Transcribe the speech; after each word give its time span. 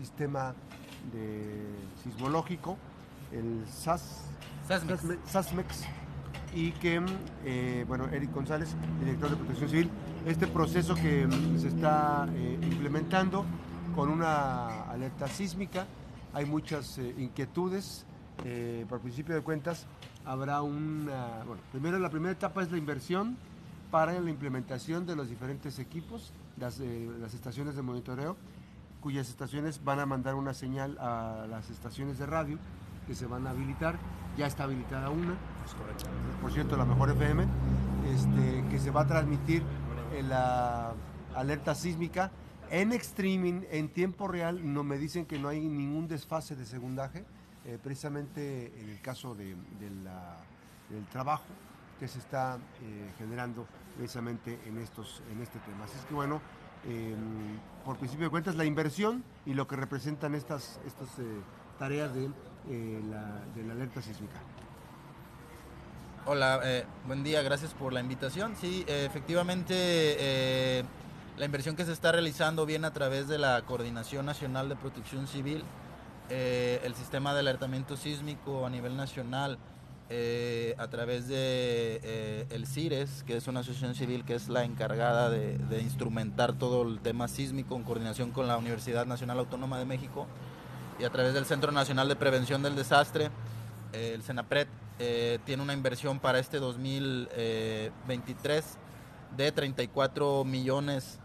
sistema 0.00 0.54
de 1.12 1.66
sismológico, 2.02 2.76
el 3.32 3.64
SAS, 3.68 4.22
Sasmex. 4.66 5.02
Sasme- 5.02 5.18
SASMEX, 5.26 5.84
y 6.54 6.72
que, 6.72 7.00
eh, 7.44 7.84
bueno, 7.86 8.06
Eric 8.08 8.32
González, 8.32 8.74
director 9.00 9.30
de 9.30 9.36
Protección 9.36 9.68
Civil, 9.70 9.90
este 10.26 10.46
proceso 10.46 10.94
que 10.94 11.28
se 11.58 11.68
está 11.68 12.26
eh, 12.34 12.58
implementando 12.62 13.44
con 13.94 14.08
una 14.08 14.84
alerta 14.90 15.28
sísmica, 15.28 15.86
hay 16.32 16.44
muchas 16.46 16.98
eh, 16.98 17.14
inquietudes, 17.18 18.04
por 18.88 19.00
principio 19.00 19.34
de 19.34 19.42
cuentas, 19.42 19.84
habrá 20.24 20.62
una, 20.62 21.42
bueno, 21.46 21.60
primero 21.72 21.98
la 21.98 22.08
primera 22.08 22.32
etapa 22.32 22.62
es 22.62 22.70
la 22.72 22.78
inversión 22.78 23.36
para 23.90 24.18
la 24.18 24.30
implementación 24.30 25.04
de 25.04 25.14
los 25.14 25.28
diferentes 25.28 25.78
equipos, 25.78 26.32
las, 26.58 26.78
las 27.20 27.34
estaciones 27.34 27.76
de 27.76 27.82
monitoreo, 27.82 28.38
cuyas 29.00 29.28
estaciones 29.28 29.82
van 29.84 30.00
a 30.00 30.06
mandar 30.06 30.34
una 30.34 30.54
señal 30.54 30.96
a 30.98 31.46
las 31.48 31.70
estaciones 31.70 32.18
de 32.18 32.26
radio 32.26 32.58
que 33.06 33.14
se 33.14 33.26
van 33.26 33.46
a 33.46 33.50
habilitar. 33.50 33.98
Ya 34.36 34.46
está 34.46 34.64
habilitada 34.64 35.10
una, 35.10 35.34
por 36.40 36.52
cierto, 36.52 36.76
la 36.76 36.84
mejor 36.84 37.10
FM, 37.10 37.44
este, 38.14 38.64
que 38.70 38.78
se 38.78 38.90
va 38.90 39.02
a 39.02 39.06
transmitir 39.06 39.62
en 40.16 40.28
la 40.28 40.92
alerta 41.34 41.74
sísmica 41.74 42.30
en 42.70 42.92
streaming, 42.92 43.62
en 43.70 43.88
tiempo 43.88 44.28
real. 44.28 44.60
No 44.72 44.84
me 44.84 44.98
dicen 44.98 45.26
que 45.26 45.38
no 45.38 45.48
hay 45.48 45.60
ningún 45.60 46.06
desfase 46.08 46.54
de 46.54 46.64
segundaje, 46.64 47.24
eh, 47.64 47.78
precisamente 47.82 48.72
en 48.80 48.90
el 48.90 49.00
caso 49.00 49.34
de, 49.34 49.56
de 49.80 49.90
la- 50.04 50.36
del 50.88 51.04
trabajo 51.06 51.44
que 52.00 52.08
se 52.08 52.18
está 52.18 52.56
eh, 52.82 53.12
generando 53.18 53.66
precisamente 53.96 54.58
en, 54.66 54.78
estos, 54.78 55.22
en 55.30 55.40
este 55.42 55.58
tema. 55.60 55.84
Así 55.84 55.96
es 55.98 56.04
que 56.06 56.14
bueno, 56.14 56.40
eh, 56.86 57.14
por 57.84 57.96
principio 57.96 58.26
de 58.26 58.30
cuentas, 58.30 58.56
la 58.56 58.64
inversión 58.64 59.24
y 59.46 59.54
lo 59.54 59.66
que 59.66 59.76
representan 59.76 60.34
estas, 60.34 60.80
estas 60.86 61.08
eh, 61.18 61.22
tareas 61.78 62.14
de, 62.14 62.26
eh, 62.68 63.02
la, 63.10 63.40
de 63.54 63.64
la 63.64 63.72
alerta 63.72 64.02
sísmica. 64.02 64.36
Hola, 66.26 66.60
eh, 66.62 66.84
buen 67.06 67.24
día, 67.24 67.42
gracias 67.42 67.72
por 67.72 67.92
la 67.92 68.00
invitación. 68.00 68.54
Sí, 68.56 68.84
efectivamente, 68.86 70.84
la 71.38 71.44
inversión 71.46 71.76
que 71.76 71.86
se 71.86 71.92
está 71.92 72.12
realizando 72.12 72.66
viene 72.66 72.86
a 72.86 72.92
través 72.92 73.26
de 73.26 73.38
la 73.38 73.62
Coordinación 73.62 74.26
Nacional 74.26 74.68
de 74.68 74.76
Protección 74.76 75.26
Civil, 75.26 75.64
el 76.28 76.94
sistema 76.94 77.32
de 77.32 77.40
alertamiento 77.40 77.96
sísmico 77.96 78.66
a 78.66 78.70
nivel 78.70 78.96
nacional, 78.96 79.58
eh, 80.12 80.74
a 80.76 80.88
través 80.88 81.28
de 81.28 82.00
eh, 82.02 82.44
el 82.50 82.66
CIRES, 82.66 83.22
que 83.22 83.36
es 83.36 83.46
una 83.46 83.60
asociación 83.60 83.94
civil 83.94 84.24
que 84.24 84.34
es 84.34 84.48
la 84.48 84.64
encargada 84.64 85.30
de, 85.30 85.80
instrumentar 85.80 86.52
todo 86.52 86.82
el 86.82 86.98
tema 86.98 87.28
sísmico 87.28 87.76
en 87.76 87.84
coordinación 87.84 88.32
con 88.32 88.48
la 88.48 88.56
Universidad 88.56 89.06
Nacional 89.06 89.38
Autónoma 89.38 89.78
de 89.78 89.84
México, 89.84 90.26
y 90.98 91.04
a 91.04 91.10
través 91.10 91.32
del 91.32 91.46
Centro 91.46 91.70
Nacional 91.70 92.08
de 92.08 92.16
Prevención 92.16 92.60
del 92.60 92.74
Desastre, 92.74 93.30
eh, 93.92 94.10
el 94.12 94.24
CENAPRED 94.24 94.66
tiene 95.44 95.62
una 95.62 95.74
inversión 95.74 96.18
para 96.18 96.40
este 96.40 96.58
2023 96.58 98.78
de 99.36 99.52
34 99.52 100.44
millones 100.44 101.20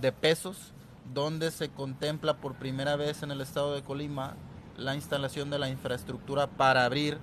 de 0.00 0.12
pesos, 0.12 0.74
donde 1.12 1.50
se 1.50 1.70
contempla 1.70 2.36
por 2.36 2.56
primera 2.56 2.96
vez 2.96 3.22
en 3.22 3.30
el 3.30 3.40
estado 3.40 3.74
de 3.74 3.82
Colima 3.82 4.36
la 4.76 4.94
instalación 4.94 5.48
de 5.48 5.58
la 5.58 5.70
infraestructura 5.70 6.46
para 6.46 6.84
abrir 6.84 7.18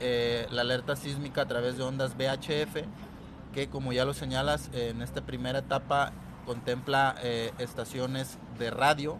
eh, 0.00 0.46
la 0.50 0.62
alerta 0.62 0.96
sísmica 0.96 1.42
a 1.42 1.46
través 1.46 1.76
de 1.76 1.82
ondas 1.82 2.16
VHF, 2.16 2.84
que 3.52 3.68
como 3.68 3.92
ya 3.92 4.04
lo 4.04 4.14
señalas, 4.14 4.70
en 4.72 5.02
esta 5.02 5.22
primera 5.22 5.60
etapa 5.60 6.12
contempla 6.46 7.16
eh, 7.22 7.52
estaciones 7.58 8.38
de 8.58 8.70
radio 8.70 9.18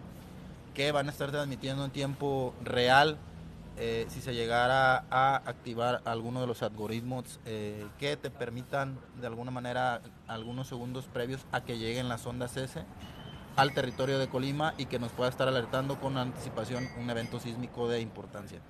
que 0.75 0.93
van 0.93 1.09
a 1.09 1.11
estar 1.11 1.31
transmitiendo 1.31 1.85
en 1.85 1.91
tiempo 1.91 2.55
real 2.62 3.19
eh, 3.77 4.07
si 4.09 4.20
se 4.20 4.35
llegara 4.35 5.05
a 5.11 5.37
activar 5.37 6.03
alguno 6.05 6.41
de 6.41 6.47
los 6.47 6.62
algoritmos 6.62 7.39
que 7.45 8.17
te 8.17 8.31
permitan 8.31 8.98
de 9.20 9.27
alguna 9.27 9.51
manera 9.51 10.01
algunos 10.27 10.69
segundos 10.69 11.07
previos 11.07 11.45
a 11.52 11.61
que 11.61 11.79
lleguen 11.79 12.08
las 12.08 12.27
ondas 12.27 12.57
S 12.57 12.85
al 13.57 13.75
territorio 13.75 14.19
de 14.20 14.29
Colima 14.29 14.75
y 14.79 14.86
que 14.86 15.01
nos 15.01 15.11
pueda 15.11 15.29
estar 15.29 15.48
alertando 15.48 15.98
con 16.01 16.17
anticipación 16.17 16.89
un 16.97 17.11
evento 17.11 17.41
sísmico 17.41 17.89
de 17.89 18.01
importancia. 18.01 18.61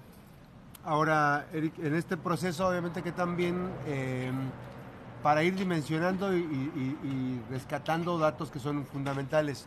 Ahora, 0.85 1.47
Eric, 1.53 1.79
en 1.81 1.95
este 1.95 2.17
proceso 2.17 2.67
obviamente 2.69 3.03
que 3.03 3.13
también 3.13 3.71
eh, 3.87 4.31
para 5.23 5.43
ir 5.43 5.55
dimensionando 5.57 6.35
y, 6.35 6.41
y- 6.41 6.99
y 7.07 7.43
rescatando 7.51 8.19
datos 8.19 8.51
que 8.51 8.59
son 8.59 8.87
fundamentales, 8.87 9.67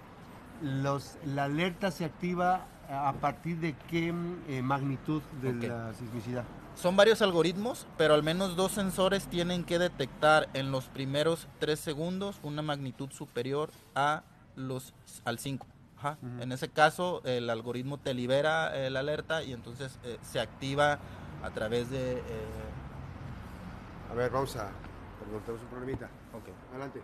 los, 0.61 1.17
la 1.25 1.45
alerta 1.45 1.91
se 1.91 2.05
activa 2.05 2.65
a 2.89 3.13
partir 3.13 3.57
de 3.59 3.73
qué 3.89 4.13
eh, 4.47 4.61
magnitud 4.61 5.21
de 5.41 5.53
la 5.67 5.93
sismicidad. 5.93 6.43
Son 6.75 6.95
varios 6.95 7.21
algoritmos, 7.21 7.85
pero 7.97 8.13
al 8.13 8.23
menos 8.23 8.55
dos 8.55 8.71
sensores 8.71 9.27
tienen 9.27 9.63
que 9.63 9.77
detectar 9.77 10.49
en 10.53 10.71
los 10.71 10.85
primeros 10.85 11.47
tres 11.59 11.79
segundos 11.79 12.39
una 12.43 12.61
magnitud 12.61 13.09
superior 13.11 13.69
a 13.93 14.23
los 14.55 14.93
al 15.25 15.37
5. 15.39 15.67
Ajá. 16.01 16.17
Ujú. 16.21 16.41
En 16.41 16.51
ese 16.51 16.67
caso, 16.69 17.21
el 17.25 17.47
algoritmo 17.49 17.99
te 17.99 18.13
libera 18.15 18.75
eh, 18.75 18.89
la 18.89 19.01
alerta 19.01 19.43
y 19.43 19.53
entonces 19.53 19.99
eh, 20.03 20.17
se 20.23 20.39
activa 20.39 20.97
a 21.43 21.49
través 21.51 21.89
de... 21.91 22.13
eh, 22.13 22.21
A 24.11 24.15
ver, 24.15 24.31
vamos 24.31 24.55
a... 24.55 24.71
Perdón, 25.19 25.41
tenemos 25.45 25.61
un 25.61 25.67
problemita. 25.69 26.05
ok. 26.33 26.49
Adelante. 26.71 27.01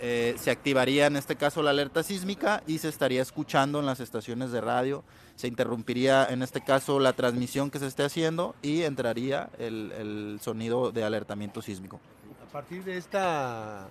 eh, 0.00 0.34
se 0.38 0.50
activaría 0.50 1.06
en 1.06 1.16
este 1.16 1.36
caso 1.36 1.62
la 1.62 1.70
alerta 1.70 2.02
sísmica 2.02 2.62
y 2.66 2.78
se 2.78 2.88
estaría 2.88 3.20
escuchando 3.20 3.80
en 3.80 3.86
las 3.86 4.00
estaciones 4.00 4.50
de 4.50 4.60
radio. 4.62 5.04
Se 5.36 5.46
interrumpiría 5.48 6.24
en 6.30 6.42
este 6.42 6.62
caso 6.62 6.98
la 7.00 7.12
transmisión 7.12 7.70
que 7.70 7.78
se 7.78 7.86
esté 7.86 8.04
haciendo 8.04 8.54
y 8.62 8.82
entraría 8.84 9.50
el, 9.58 9.92
el 9.92 10.38
sonido 10.40 10.90
de 10.92 11.04
alertamiento 11.04 11.60
sísmico. 11.60 12.00
A 12.48 12.50
partir 12.50 12.82
de 12.84 12.96
esta, 12.96 13.88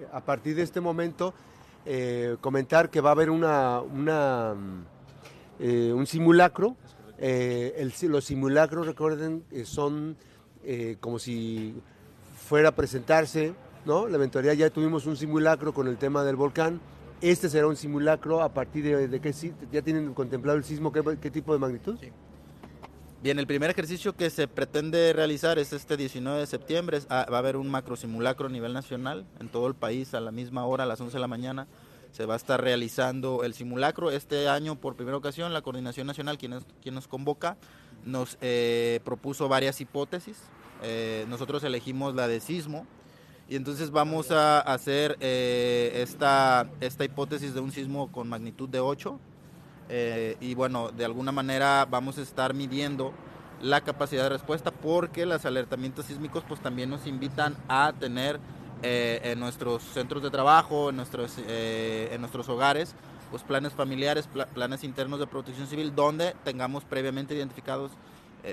eh, 0.00 0.06
a 0.12 0.20
partir 0.20 0.54
de 0.56 0.62
este 0.62 0.80
momento, 0.80 1.32
eh, 1.86 2.36
comentar 2.40 2.90
que 2.90 3.00
va 3.00 3.10
a 3.10 3.12
haber 3.12 3.30
una, 3.30 3.82
mm, 3.82 4.84
eh, 5.60 5.92
un 5.92 6.06
simulacro. 6.06 6.76
Eh, 7.18 7.90
los 8.02 8.24
simulacros, 8.24 8.86
recuerden, 8.86 9.44
eh, 9.50 9.64
son 9.64 10.16
como 11.00 11.18
si 11.18 11.74
fuera 12.48 12.70
a 12.70 12.72
presentarse, 12.72 13.52
¿no? 13.84 14.08
La 14.08 14.16
eventualidad 14.16 14.54
ya 14.54 14.70
tuvimos 14.70 15.04
un 15.04 15.14
simulacro 15.14 15.74
con 15.74 15.88
el 15.88 15.98
tema 15.98 16.24
del 16.24 16.36
volcán. 16.36 16.80
Este 17.20 17.50
será 17.50 17.66
un 17.66 17.76
simulacro 17.76 18.42
a 18.42 18.48
partir 18.48 18.82
de, 18.82 19.08
de 19.08 19.20
qué 19.20 19.34
ya 19.70 19.82
tienen 19.82 20.14
contemplado 20.14 20.56
el 20.56 20.64
sismo, 20.64 20.90
qué, 20.90 21.02
qué 21.20 21.30
tipo 21.30 21.52
de 21.52 21.58
magnitud. 21.58 21.98
Sí. 22.00 22.10
Bien, 23.24 23.38
el 23.38 23.46
primer 23.46 23.70
ejercicio 23.70 24.14
que 24.14 24.28
se 24.28 24.46
pretende 24.48 25.14
realizar 25.14 25.58
es 25.58 25.72
este 25.72 25.96
19 25.96 26.40
de 26.40 26.46
septiembre. 26.46 27.00
Ah, 27.08 27.26
va 27.32 27.36
a 27.36 27.38
haber 27.38 27.56
un 27.56 27.70
macro 27.70 27.96
simulacro 27.96 28.48
a 28.48 28.50
nivel 28.50 28.74
nacional 28.74 29.24
en 29.40 29.48
todo 29.48 29.66
el 29.66 29.74
país 29.74 30.12
a 30.12 30.20
la 30.20 30.30
misma 30.30 30.66
hora, 30.66 30.84
a 30.84 30.86
las 30.86 31.00
11 31.00 31.14
de 31.14 31.20
la 31.20 31.26
mañana. 31.26 31.66
Se 32.12 32.26
va 32.26 32.34
a 32.34 32.36
estar 32.36 32.62
realizando 32.62 33.42
el 33.42 33.54
simulacro. 33.54 34.10
Este 34.10 34.46
año, 34.46 34.76
por 34.78 34.94
primera 34.94 35.16
ocasión, 35.16 35.54
la 35.54 35.62
Coordinación 35.62 36.06
Nacional, 36.06 36.36
quien 36.36 36.94
nos 36.94 37.08
convoca, 37.08 37.56
nos 38.04 38.36
eh, 38.42 39.00
propuso 39.06 39.48
varias 39.48 39.80
hipótesis. 39.80 40.36
Eh, 40.82 41.24
nosotros 41.26 41.64
elegimos 41.64 42.14
la 42.14 42.28
de 42.28 42.40
sismo. 42.40 42.86
Y 43.48 43.56
entonces 43.56 43.90
vamos 43.90 44.32
a 44.32 44.60
hacer 44.60 45.16
eh, 45.20 45.92
esta, 46.02 46.68
esta 46.82 47.06
hipótesis 47.06 47.54
de 47.54 47.60
un 47.60 47.72
sismo 47.72 48.12
con 48.12 48.28
magnitud 48.28 48.68
de 48.68 48.80
8. 48.80 49.18
Eh, 49.96 50.36
y 50.40 50.54
bueno, 50.56 50.90
de 50.90 51.04
alguna 51.04 51.30
manera 51.30 51.86
vamos 51.88 52.18
a 52.18 52.22
estar 52.22 52.52
midiendo 52.52 53.12
la 53.62 53.80
capacidad 53.82 54.24
de 54.24 54.30
respuesta 54.30 54.72
porque 54.72 55.24
los 55.24 55.44
alertamientos 55.44 56.06
sísmicos 56.06 56.42
pues 56.48 56.58
también 56.60 56.90
nos 56.90 57.06
invitan 57.06 57.54
a 57.68 57.92
tener 58.00 58.40
eh, 58.82 59.20
en 59.22 59.38
nuestros 59.38 59.84
centros 59.84 60.20
de 60.24 60.30
trabajo, 60.30 60.90
en 60.90 60.96
nuestros, 60.96 61.36
eh, 61.46 62.08
en 62.10 62.20
nuestros 62.20 62.48
hogares, 62.48 62.96
pues 63.30 63.44
planes 63.44 63.72
familiares, 63.72 64.26
pla- 64.26 64.46
planes 64.46 64.82
internos 64.82 65.20
de 65.20 65.28
protección 65.28 65.68
civil 65.68 65.94
donde 65.94 66.34
tengamos 66.42 66.82
previamente 66.84 67.36
identificados 67.36 67.92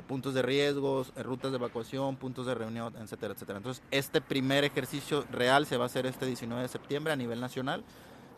puntos 0.07 0.33
de 0.33 0.41
riesgos, 0.41 1.11
rutas 1.21 1.51
de 1.51 1.57
evacuación, 1.57 2.15
puntos 2.15 2.45
de 2.45 2.55
reunión, 2.55 2.94
etcétera, 3.01 3.33
etcétera. 3.33 3.57
Entonces, 3.57 3.83
este 3.91 4.21
primer 4.21 4.63
ejercicio 4.63 5.25
real 5.33 5.65
se 5.65 5.75
va 5.75 5.83
a 5.83 5.87
hacer 5.87 6.05
este 6.05 6.25
19 6.25 6.61
de 6.61 6.67
septiembre 6.69 7.11
a 7.11 7.17
nivel 7.17 7.41
nacional 7.41 7.83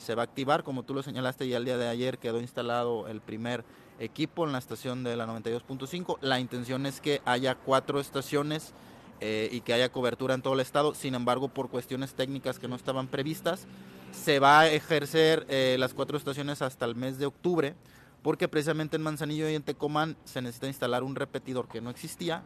se 0.04 0.16
va 0.16 0.24
a 0.24 0.26
activar, 0.26 0.64
como 0.64 0.84
tú 0.84 0.94
lo 0.94 1.02
señalaste, 1.02 1.48
ya 1.48 1.58
el 1.58 1.66
día 1.66 1.78
de 1.78 1.88
ayer 1.88 2.18
quedó 2.18 2.42
instalado 2.42 3.08
el 3.08 3.22
primer 3.22 3.64
equipo 4.00 4.46
en 4.46 4.52
la 4.52 4.58
estación 4.58 5.04
de 5.04 5.16
la 5.16 5.26
92.5. 5.26 6.18
La 6.22 6.40
intención 6.40 6.86
es 6.86 7.00
que 7.00 7.22
haya 7.26 7.56
cuatro 7.56 8.00
estaciones 8.00 8.74
eh, 9.22 9.48
y 9.52 9.62
que 9.62 9.74
haya 9.74 9.90
cobertura 9.92 10.34
en 10.34 10.42
todo 10.42 10.56
el 10.56 10.60
estado. 10.60 10.94
Sin 10.94 11.16
embargo, 11.16 11.48
por 11.48 11.70
cuestiones 11.70 12.14
técnicas 12.14 12.60
que 12.60 12.68
no 12.68 12.76
estaban 12.76 13.08
previstas, 13.08 13.66
se 14.12 14.40
va 14.40 14.60
a 14.60 14.68
ejercer 14.68 15.46
eh, 15.50 15.78
las 15.80 15.94
cuatro 15.94 16.18
estaciones 16.18 16.62
hasta 16.62 16.86
el 16.86 16.96
mes 16.96 17.18
de 17.18 17.26
octubre, 17.26 17.74
porque 18.22 18.50
precisamente 18.50 18.98
en 18.98 19.04
Manzanillo 19.04 19.50
y 19.50 19.56
en 19.56 19.64
Tecomán 19.64 20.18
se 20.26 20.42
necesita 20.42 20.68
instalar 20.68 21.04
un 21.04 21.16
repetidor 21.16 21.70
que 21.70 21.82
no 21.82 21.90
existía 21.90 22.44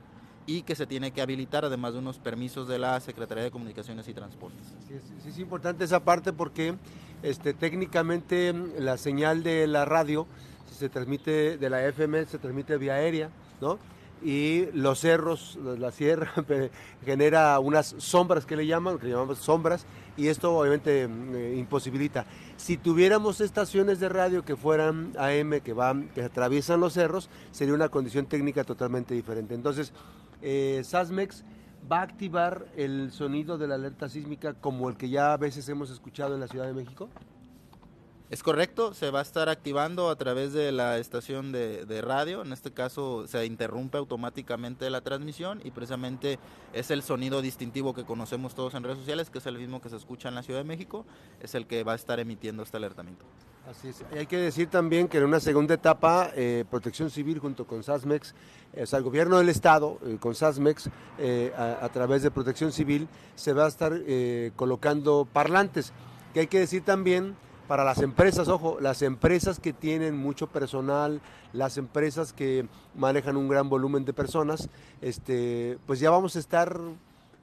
y 0.47 0.63
que 0.63 0.75
se 0.75 0.87
tiene 0.87 1.11
que 1.11 1.21
habilitar, 1.21 1.65
además 1.65 1.93
de 1.93 1.99
unos 1.99 2.17
permisos 2.17 2.67
de 2.67 2.79
la 2.79 2.99
Secretaría 2.99 3.43
de 3.43 3.51
Comunicaciones 3.51 4.07
y 4.07 4.13
Transportes. 4.13 4.65
Sí, 4.87 4.95
es, 4.95 5.27
es 5.27 5.39
importante 5.39 5.83
esa 5.83 5.99
parte 5.99 6.33
porque 6.33 6.73
este, 7.21 7.53
técnicamente 7.53 8.53
la 8.79 8.97
señal 8.97 9.43
de 9.43 9.67
la 9.67 9.85
radio 9.85 10.25
se 10.71 10.89
transmite 10.89 11.57
de 11.57 11.69
la 11.69 11.85
FM, 11.85 12.25
se 12.25 12.37
transmite 12.37 12.77
vía 12.77 12.93
aérea, 12.93 13.29
¿no? 13.59 13.79
Y 14.23 14.65
los 14.73 14.99
cerros, 14.99 15.59
la 15.77 15.91
sierra, 15.91 16.31
genera 17.05 17.59
unas 17.59 17.95
sombras 17.99 18.45
que 18.45 18.55
le 18.55 18.65
llaman, 18.65 18.97
que 18.97 19.07
llamamos 19.09 19.39
sombras, 19.39 19.85
y 20.15 20.27
esto 20.27 20.55
obviamente 20.55 21.07
mm, 21.07 21.57
imposibilita. 21.57 22.25
Si 22.57 22.77
tuviéramos 22.77 23.41
estaciones 23.41 23.99
de 23.99 24.09
radio 24.09 24.43
que 24.43 24.55
fueran 24.55 25.13
AM, 25.17 25.61
que 25.61 25.73
van, 25.73 26.09
que 26.09 26.23
atraviesan 26.23 26.79
los 26.79 26.93
cerros, 26.93 27.29
sería 27.51 27.75
una 27.75 27.89
condición 27.89 28.25
técnica 28.25 28.63
totalmente 28.63 29.13
diferente. 29.13 29.53
Entonces, 29.53 29.93
eh, 30.41 30.81
SASMEX 30.83 31.43
va 31.91 31.99
a 31.99 32.03
activar 32.03 32.65
el 32.75 33.11
sonido 33.11 33.57
de 33.57 33.67
la 33.67 33.75
alerta 33.75 34.09
sísmica 34.09 34.53
como 34.53 34.89
el 34.89 34.97
que 34.97 35.09
ya 35.09 35.33
a 35.33 35.37
veces 35.37 35.67
hemos 35.69 35.89
escuchado 35.89 36.33
en 36.33 36.41
la 36.41 36.47
Ciudad 36.47 36.65
de 36.65 36.73
México. 36.73 37.09
Es 38.29 38.43
correcto, 38.43 38.93
se 38.93 39.09
va 39.09 39.19
a 39.19 39.21
estar 39.21 39.47
activando 39.47 40.09
a 40.09 40.17
través 40.17 40.51
de 40.51 40.73
la 40.73 40.97
estación 40.97 41.53
de, 41.53 42.01
radio, 42.01 42.41
en 42.41 42.51
este 42.51 42.73
caso 42.73 43.25
se 43.25 43.45
interrumpe 43.45 43.97
automáticamente 43.97 44.89
la 44.89 44.99
transmisión 44.99 45.61
y 45.63 45.71
precisamente 45.71 46.37
es 46.73 46.91
el 46.91 47.03
sonido 47.03 47.41
distintivo 47.41 47.93
que 47.93 48.03
conocemos 48.03 48.53
todos 48.53 48.73
en 48.73 48.83
redes 48.83 48.97
sociales, 48.97 49.29
que 49.29 49.37
es 49.37 49.45
el 49.45 49.57
mismo 49.57 49.79
que 49.79 49.87
se 49.87 49.95
escucha 49.95 50.27
en 50.27 50.35
la 50.35 50.43
Ciudad 50.43 50.59
de 50.59 50.65
México, 50.65 51.05
es 51.39 51.55
el 51.55 51.67
que 51.67 51.85
va 51.85 51.93
a 51.93 51.95
estar 51.95 52.19
emitiendo 52.19 52.63
este 52.63 52.75
alertamiento. 52.75 53.25
Así 53.69 53.89
es. 53.89 54.01
hay 54.17 54.25
que 54.27 54.37
decir 54.37 54.69
también 54.69 55.09
que 55.09 55.17
en 55.17 55.25
una 55.25 55.41
segunda 55.41 55.73
etapa, 55.73 56.31
eh, 56.35 56.63
Protección 56.69 57.09
Civil 57.09 57.39
junto 57.39 57.67
con 57.67 57.83
SASMEX, 57.83 58.33
eh, 58.71 58.83
o 58.83 58.85
sea, 58.85 58.97
el 58.97 59.03
gobierno 59.03 59.37
del 59.39 59.49
Estado 59.49 59.99
eh, 60.05 60.17
con 60.21 60.35
SASMEX, 60.35 60.89
a, 61.57 61.85
a, 61.85 61.89
través 61.89 62.23
de 62.23 62.31
Protección 62.31 62.71
Civil, 62.71 63.09
se 63.35 63.51
va 63.51 63.65
a 63.65 63.67
estar 63.67 63.91
colocando 64.55 65.27
parlantes, 65.31 65.91
que 66.33 66.41
hay 66.41 66.47
que 66.47 66.59
decir 66.59 66.83
también 66.85 67.35
para 67.67 67.83
las 67.83 68.01
empresas, 68.01 68.47
ojo, 68.47 68.77
las 68.79 69.01
empresas 69.01 69.59
que 69.59 69.73
tienen 69.73 70.15
mucho 70.15 70.47
personal, 70.47 71.19
las 71.51 71.77
empresas 71.77 72.31
que 72.31 72.67
manejan 72.95 73.35
un 73.35 73.49
gran 73.49 73.67
volumen 73.67 74.05
de 74.05 74.13
personas, 74.13 74.69
este, 75.01 75.77
pues 75.85 75.99
ya 75.99 76.09
vamos 76.09 76.37
a 76.37 76.39
estar 76.39 76.79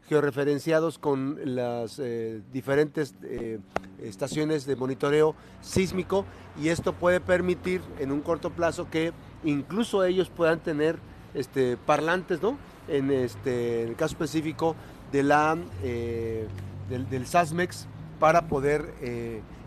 georreferenciados 0.09 0.99
con 0.99 1.39
las 1.45 1.99
eh, 1.99 2.43
diferentes 2.53 3.15
eh, 3.23 3.59
estaciones 4.03 4.67
de 4.67 4.77
monitoreo 4.77 5.35
sísmico 5.61 6.25
y 6.61 6.69
esto 6.69 6.93
puede 6.93 7.21
permitir 7.21 7.81
en 7.99 8.13
un 8.13 8.21
corto 8.21 8.51
plazo 8.51 8.89
que 8.91 9.13
incluso 9.45 10.05
ellos 10.05 10.29
puedan 10.29 10.61
tener 10.61 10.99
este, 11.33 11.77
parlantes, 11.77 12.43
¿no? 12.43 12.59
En, 12.87 13.11
este, 13.11 13.85
el 13.85 13.97
caso 13.97 14.13
específico 14.13 14.77
eh, 15.13 16.47
del, 16.89 17.09
del, 17.09 17.27
SASMEX 17.27 17.87
para 18.21 18.47
poder 18.47 18.93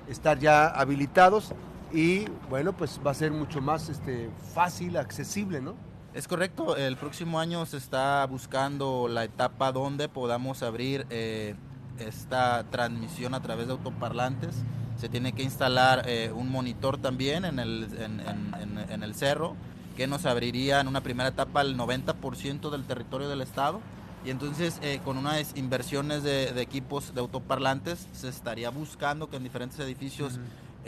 estar 0.07 0.37
ya 0.39 0.67
habilitados 0.67 1.53
y 1.91 2.25
bueno, 2.49 2.73
pues 2.73 2.99
va 3.05 3.11
a 3.11 3.13
ser 3.13 3.31
mucho 3.31 3.61
más 3.61 3.89
este, 3.89 4.29
fácil, 4.53 4.97
accesible, 4.97 5.61
¿no? 5.61 5.75
Es 6.17 6.27
correcto, 6.27 6.75
el 6.75 6.97
próximo 6.97 7.39
año 7.39 7.63
se 7.67 7.77
está 7.77 8.25
buscando 8.25 9.07
la 9.07 9.23
etapa 9.23 9.71
donde 9.71 10.09
podamos 10.09 10.63
abrir 10.63 11.05
eh, 11.11 11.53
esta 11.99 12.63
transmisión 12.71 13.35
a 13.35 13.43
través 13.43 13.67
de 13.67 13.73
autoparlantes. 13.73 14.55
Se 14.99 15.09
tiene 15.09 15.33
que 15.33 15.43
instalar 15.43 16.05
eh, 16.07 16.31
un 16.33 16.49
monitor 16.49 16.97
también 16.97 17.45
en 17.45 17.59
el, 17.59 17.87
en 18.89 19.03
el 19.03 19.13
cerro 19.13 19.55
que 19.95 20.07
nos 20.07 20.25
abriría 20.25 20.81
en 20.81 20.87
una 20.87 21.01
primera 21.01 21.29
etapa 21.29 21.61
el 21.61 21.77
90% 21.77 22.71
del 22.71 22.85
territorio 22.85 23.29
del 23.29 23.41
estado 23.41 23.79
y 24.25 24.29
entonces 24.29 24.79
eh, 24.81 24.99
con 25.05 25.17
unas 25.17 25.55
inversiones 25.55 26.23
de, 26.23 26.49
equipos 26.61 27.13
de 27.13 27.21
autoparlantes 27.21 28.07
se 28.11 28.27
estaría 28.27 28.69
buscando 28.69 29.29
que 29.29 29.37
en 29.37 29.43
diferentes 29.43 29.79
edificios 29.79 30.39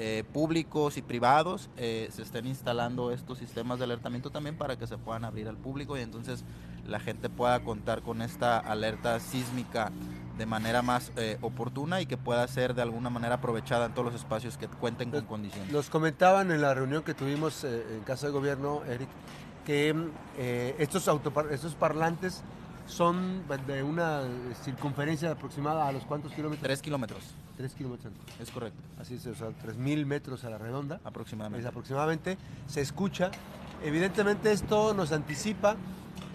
eh, 0.02 0.24
públicos 0.32 0.96
y 0.96 1.02
privados 1.02 1.70
eh, 1.76 2.08
se 2.10 2.22
estén 2.22 2.48
instalando 2.48 3.12
estos 3.12 3.38
sistemas 3.38 3.80
de 3.80 3.84
alertamiento 3.84 4.30
también 4.30 4.56
para 4.56 4.78
que 4.78 4.88
se 4.88 4.98
puedan 4.98 5.26
abrir 5.26 5.50
al 5.50 5.58
público 5.58 5.98
y 5.98 6.00
entonces 6.00 6.46
la 6.88 7.02
gente 7.02 7.30
pueda 7.30 7.60
contar 7.66 8.02
con 8.02 8.22
esta 8.22 8.60
alerta 8.60 9.20
sísmica 9.20 9.92
de 10.38 10.46
manera 10.46 10.82
más 10.82 11.12
oportuna 11.42 12.00
y 12.00 12.06
que 12.06 12.16
pueda 12.16 12.48
ser 12.48 12.76
de 12.76 12.82
alguna 12.82 13.10
manera 13.10 13.36
aprovechada 13.36 13.88
en 13.88 13.92
todos 13.92 14.14
los 14.14 14.16
espacios 14.16 14.58
que 14.58 14.70
cuenten 14.70 15.12
con 15.12 15.26
condiciones. 15.26 15.70
Nos 15.70 15.90
comentaban 15.90 16.50
en 16.52 16.62
la 16.62 16.74
reunión 16.74 17.04
que 17.04 17.14
tuvimos 17.14 17.66
en 17.66 18.00
Casa 18.06 18.28
de 18.28 18.32
Gobierno, 18.32 18.82
Eric, 18.86 19.10
que 19.66 19.94
estos, 20.80 21.10
estos 21.52 21.76
parlantes 21.76 22.42
son 22.86 23.44
de 23.68 23.84
una 23.84 24.22
circunferencia 24.64 25.32
aproximada 25.32 25.90
a 25.90 25.92
los 25.92 26.06
cuántos 26.06 26.32
kilómetros? 26.32 26.64
Tres 26.64 26.82
kilómetros. 26.82 27.36
Tres 27.60 27.74
kilómetros. 27.74 28.14
Es 28.40 28.52
correcto. 28.52 28.82
Así 29.02 29.16
es, 29.16 29.28
o 29.28 29.36
sea, 29.36 29.50
tres 29.62 29.76
mil 29.76 30.06
metros 30.06 30.46
a 30.46 30.50
la 30.50 30.58
redonda. 30.58 31.02
Aproximadamente. 31.04 31.60
Es 31.60 31.70
aproximadamente. 31.70 32.38
Se 32.68 32.80
escucha. 32.80 33.32
Evidentemente 33.84 34.54
esto 34.54 34.94
nos 34.94 35.12
anticipa 35.12 35.76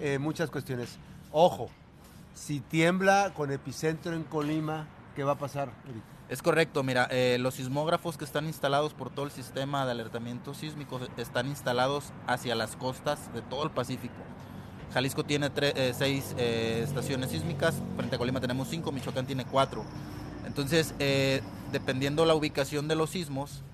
eh, 0.02 0.18
muchas 0.18 0.50
cuestiones. 0.50 0.98
Ojo, 1.32 1.70
si 2.34 2.60
tiembla 2.60 3.32
con 3.34 3.50
epicentro 3.50 4.12
en 4.12 4.24
Colima, 4.24 4.86
¿qué 5.16 5.24
va 5.24 5.32
a 5.32 5.38
pasar, 5.38 5.70
Es 6.28 6.42
correcto, 6.42 6.82
mira, 6.82 7.08
eh, 7.10 7.38
los 7.40 7.54
sismógrafos 7.54 8.18
que 8.18 8.26
están 8.26 8.44
instalados 8.44 8.92
por 8.92 9.08
todo 9.08 9.24
el 9.24 9.30
sistema 9.30 9.86
de 9.86 9.92
alertamiento 9.92 10.52
sísmico 10.52 11.00
están 11.16 11.46
instalados 11.48 12.12
hacia 12.26 12.54
las 12.54 12.76
costas 12.76 13.32
de 13.32 13.40
todo 13.40 13.64
el 13.64 13.70
Pacífico. 13.70 14.20
Jalisco 14.92 15.24
tiene 15.24 15.50
eh, 15.56 15.94
seis 15.96 16.34
eh, 16.36 16.82
estaciones 16.84 17.30
sísmicas, 17.30 17.80
frente 17.96 18.16
a 18.16 18.18
Colima 18.18 18.42
tenemos 18.42 18.68
cinco, 18.68 18.92
Michoacán 18.92 19.26
tiene 19.26 19.46
cuatro. 19.46 19.86
Entonces, 20.54 20.94
eh, 21.00 21.42
dependiendo 21.72 22.24
la 22.24 22.36
ubicación 22.36 22.86
de 22.86 22.94
los 22.94 23.10
sismos, 23.10 23.64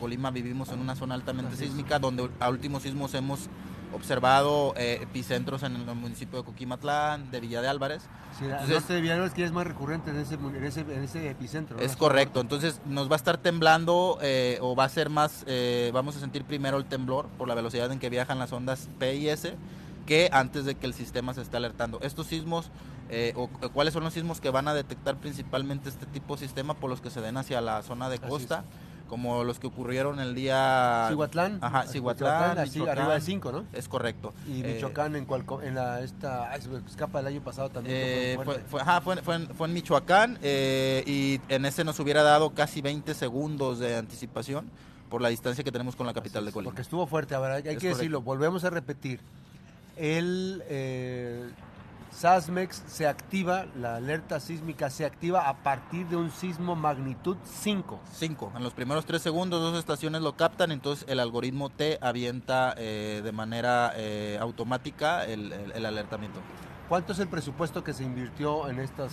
Colima 0.00 0.30
vivimos 0.30 0.70
en 0.70 0.80
una 0.80 0.96
zona 0.96 1.14
altamente 1.14 1.54
sísmica, 1.54 1.98
donde 1.98 2.30
a 2.40 2.48
últimos 2.48 2.82
sismos 2.82 3.12
hemos 3.12 3.50
observado 3.92 4.72
epicentros 4.76 5.62
en 5.62 5.76
el 5.76 5.94
municipio 5.94 6.38
de 6.38 6.44
Coquimatlán, 6.46 7.30
de 7.30 7.40
Villa 7.40 7.60
de 7.60 7.68
Álvarez. 7.68 8.04
Sí, 8.38 8.46
entonces, 8.46 8.88
de 8.88 9.00
Villa 9.02 9.12
de 9.12 9.16
Álvarez 9.16 9.34
que 9.34 9.44
es 9.44 9.52
más 9.52 9.66
recurrente 9.66 10.10
en 10.10 10.16
ese, 10.16 11.28
epicentro. 11.28 11.78
Es 11.78 11.94
correcto, 11.94 12.40
entonces 12.40 12.80
nos 12.86 13.10
va 13.10 13.16
a 13.16 13.16
estar 13.16 13.36
temblando 13.36 14.18
o 14.62 14.74
va 14.74 14.84
a 14.84 14.88
ser 14.88 15.10
más, 15.10 15.44
vamos 15.92 16.16
a 16.16 16.20
sentir 16.20 16.44
primero 16.44 16.78
el 16.78 16.86
temblor 16.86 17.26
por 17.36 17.46
la 17.48 17.54
velocidad 17.54 17.92
en 17.92 17.98
que 17.98 18.08
viajan 18.08 18.38
las 18.38 18.50
ondas 18.50 18.88
P 18.98 19.16
y 19.16 19.28
S 19.28 19.54
que 20.10 20.28
antes 20.32 20.64
de 20.64 20.74
que 20.74 20.86
el 20.86 20.94
sistema 20.94 21.34
se 21.34 21.42
esté 21.42 21.56
alertando. 21.56 22.00
Estos 22.02 22.26
sismos, 22.26 22.70
eh, 23.10 23.32
o, 23.36 23.48
¿cuáles 23.48 23.92
son 23.92 24.04
los 24.04 24.14
sismos 24.14 24.40
que 24.40 24.50
van 24.50 24.68
a 24.68 24.74
detectar 24.74 25.16
principalmente 25.16 25.88
este 25.88 26.06
tipo 26.06 26.36
de 26.36 26.40
sistema 26.40 26.74
por 26.74 26.90
los 26.90 27.00
que 27.00 27.10
se 27.10 27.20
den 27.20 27.36
hacia 27.36 27.60
la 27.60 27.82
zona 27.82 28.08
de 28.08 28.18
costa? 28.18 28.64
como 29.08 29.42
los 29.42 29.58
que 29.58 29.66
ocurrieron 29.66 30.20
el 30.20 30.36
día... 30.36 31.06
Cihuatlán. 31.08 31.58
Ajá, 31.60 31.84
Cihuatlán, 31.88 32.56
arriba 32.58 33.14
de 33.14 33.20
5, 33.20 33.50
¿no? 33.50 33.64
Es 33.72 33.88
correcto. 33.88 34.32
Y 34.46 34.60
eh, 34.60 34.74
Michoacán 34.74 35.16
en, 35.16 35.24
cual, 35.24 35.44
en 35.64 35.74
la, 35.74 36.00
esta, 36.00 36.54
escapa 36.54 37.18
del 37.18 37.26
año 37.26 37.40
pasado 37.40 37.70
también. 37.70 37.96
Eh, 37.98 38.38
fue, 38.44 38.60
fue, 38.60 38.80
ajá, 38.80 39.00
fue, 39.00 39.16
fue, 39.16 39.66
en, 39.66 39.72
Michoacán 39.74 40.38
y 40.44 41.40
en 41.48 41.64
ese 41.64 41.82
nos 41.82 41.98
hubiera 41.98 42.22
dado 42.22 42.50
casi 42.50 42.82
20 42.82 43.12
segundos 43.14 43.80
de 43.80 43.96
anticipación 43.96 44.70
por 45.08 45.20
la 45.20 45.30
distancia 45.30 45.64
que 45.64 45.72
tenemos 45.72 45.96
con 45.96 46.06
la 46.06 46.14
capital 46.14 46.44
de 46.44 46.52
Colima. 46.52 46.70
Porque 46.70 46.82
estuvo 46.82 47.04
fuerte, 47.08 47.34
a 47.34 47.40
ver, 47.40 47.66
hay, 47.66 47.76
que 47.78 47.88
decirlo, 47.88 48.22
volvemos 48.22 48.62
a 48.62 48.70
repetir 48.70 49.18
el 49.96 50.62
SASMEX 52.12 52.82
se 52.86 53.06
activa, 53.06 53.66
la 53.76 53.96
alerta 53.96 54.40
sísmica 54.40 54.90
se 54.90 55.04
activa 55.04 55.48
a 55.48 55.62
partir 55.62 56.06
de 56.06 56.16
un 56.16 56.30
sismo 56.30 56.76
magnitud 56.76 57.36
5. 57.44 58.00
5. 58.12 58.52
En 58.56 58.62
los 58.62 58.72
primeros 58.72 59.06
3 59.06 59.22
segundos 59.22 59.60
dos 59.60 59.78
estaciones 59.78 60.20
lo 60.22 60.36
captan, 60.36 60.72
entonces 60.72 61.06
el 61.08 61.20
algoritmo 61.20 61.70
T 61.70 61.98
avienta 62.00 62.74
eh, 62.76 63.20
de 63.22 63.32
manera 63.32 63.92
eh, 63.96 64.38
automática 64.40 65.24
el, 65.24 65.52
alertamiento. 65.86 66.40
¿Cuánto 66.88 67.12
es 67.12 67.20
el 67.20 67.28
presupuesto 67.28 67.84
que 67.84 67.92
se 67.92 68.02
invirtió 68.02 68.68
en 68.68 68.80
estas 68.80 69.12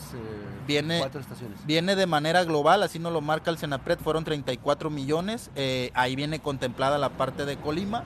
cuatro 1.00 1.22
estaciones? 1.22 1.63
Viene 1.68 1.96
de 1.96 2.08
manera 2.08 2.44
global, 2.44 2.82
así 2.82 2.98
nos 2.98 3.13
lo 3.13 3.22
marca 3.22 3.51
el 3.51 3.60
Senapred, 3.60 4.00
fueron 4.00 4.24
34 4.24 4.89
millones. 4.89 5.51
ahí 5.94 6.16
viene 6.16 6.39
contemplada 6.39 6.98
la 6.98 7.10
parte 7.10 7.46
de 7.46 7.58
Colima 7.58 8.04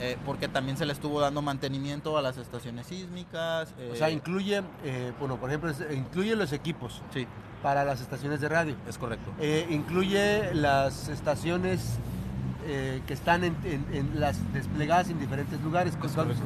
eh, 0.00 0.16
porque 0.24 0.48
también 0.48 0.78
se 0.78 0.86
le 0.86 0.94
estuvo 0.94 1.20
dando 1.20 1.42
mantenimiento 1.42 2.16
a 2.16 2.22
las 2.22 2.38
estaciones 2.38 2.86
sísmicas. 2.86 3.74
o 3.92 3.94
sea, 3.94 4.08
eh, 4.08 4.12
incluye, 4.12 4.62
eh, 4.82 5.12
bueno, 5.20 5.36
por 5.36 5.50
ejemplo, 5.50 5.70
incluye 5.94 6.34
los 6.34 6.52
equipos. 6.52 7.02
Sí. 7.12 7.26
Para 7.62 7.84
las 7.84 8.00
estaciones 8.00 8.40
de 8.40 8.48
radio. 8.48 8.74
Es 8.88 8.96
correcto. 8.96 9.30
incluye 9.68 10.54
las 10.54 11.08
estaciones 11.08 11.98
eh, 12.66 13.00
que 13.06 13.14
están 13.14 13.44
en, 13.44 13.54
las 14.14 14.52
desplegadas 14.52 15.08
en 15.10 15.18
diferentes 15.18 15.60
lugares. 15.62 15.94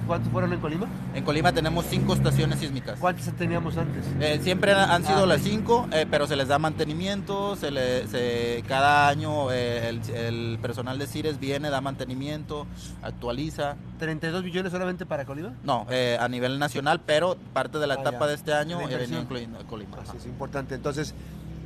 ¿Cuántos, 0.06 0.30
fueron 0.30 0.52
en 0.52 0.60
Colima? 0.60 0.86
En 1.14 1.24
Colima 1.24 1.52
tenemos 1.52 1.86
cinco 1.86 2.14
estaciones 2.14 2.60
sísmicas. 2.60 2.98
¿Cuántas 2.98 3.32
teníamos 3.34 3.76
antes? 3.76 4.04
Eh, 4.20 4.40
siempre 4.42 4.72
han 4.72 5.04
sido 5.04 5.24
ah, 5.24 5.26
las 5.26 5.42
cinco, 5.42 5.88
eh, 5.92 6.06
pero 6.10 6.26
se 6.26 6.36
les 6.36 6.48
da 6.48 6.58
mantenimiento, 6.58 7.56
se 7.56 7.70
le, 7.70 8.62
cada 8.66 9.08
año 9.08 9.50
el, 9.50 10.58
personal 10.62 10.98
de 10.98 11.06
CIRES 11.06 11.40
viene, 11.40 11.70
da 11.70 11.80
mantenimiento, 11.80 12.66
actualiza. 13.02 13.76
¿32 14.00 14.44
millones 14.44 14.72
solamente 14.72 15.06
para 15.06 15.24
Colima? 15.24 15.54
No, 15.62 15.86
a 16.20 16.28
nivel 16.28 16.58
nacional, 16.58 17.00
pero 17.04 17.36
parte 17.52 17.78
de 17.78 17.86
la 17.86 17.94
ah, 17.94 18.00
etapa 18.00 18.26
de 18.26 18.34
este 18.34 18.54
año 18.54 18.78
venía 18.78 19.18
incluyendo 19.18 19.58
Colima. 19.66 19.98
Así 20.02 20.16
es 20.16 20.26
importante. 20.26 20.74
Entonces, 20.74 21.14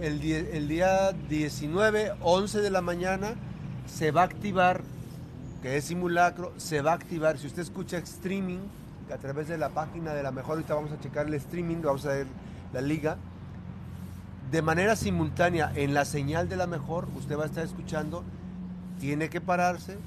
el, 0.00 0.22
el 0.24 0.68
día 0.68 1.12
19, 1.28 2.14
11 2.20 2.60
de 2.60 2.70
la 2.70 2.80
mañana 2.80 3.34
se 3.88 4.10
va 4.10 4.22
a 4.22 4.24
activar 4.24 4.82
que 5.62 5.76
es 5.76 5.84
simulacro, 5.84 6.52
se 6.56 6.82
va 6.82 6.92
a 6.92 6.94
activar. 6.94 7.38
Si 7.38 7.46
usted 7.46 7.62
escucha 7.62 7.98
streaming 7.98 8.60
a 9.12 9.16
través 9.16 9.48
de 9.48 9.58
la 9.58 9.70
página 9.70 10.14
de 10.14 10.22
la 10.22 10.30
mejor, 10.30 10.56
ahorita 10.56 10.74
vamos 10.74 10.92
a 10.92 11.00
checar 11.00 11.26
el 11.26 11.34
streaming, 11.34 11.78
vamos 11.82 12.06
a 12.06 12.10
ver 12.10 12.26
la 12.72 12.80
liga. 12.80 13.16
De 14.50 14.62
manera 14.62 14.96
simultánea 14.96 15.72
en 15.74 15.94
la 15.94 16.04
señal 16.04 16.48
de 16.48 16.56
la 16.56 16.66
mejor, 16.66 17.08
usted 17.16 17.36
va 17.36 17.42
a 17.42 17.46
estar 17.46 17.64
escuchando, 17.64 18.24
tiene 19.00 19.28
que 19.28 19.40
pararse, 19.40 19.98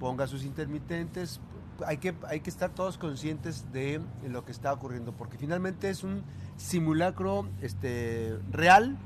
ponga 0.00 0.26
sus 0.26 0.44
intermitentes, 0.44 1.40
hay 1.86 1.98
que, 1.98 2.14
hay 2.28 2.40
que 2.40 2.50
estar 2.50 2.70
todos 2.70 2.98
conscientes 2.98 3.72
de 3.72 4.00
lo 4.28 4.44
que 4.44 4.52
está 4.52 4.72
ocurriendo, 4.72 5.12
porque 5.12 5.38
finalmente 5.38 5.90
es 5.90 6.02
un 6.02 6.22
simulacro 6.56 7.48
este, 7.60 8.36
real 8.50 8.96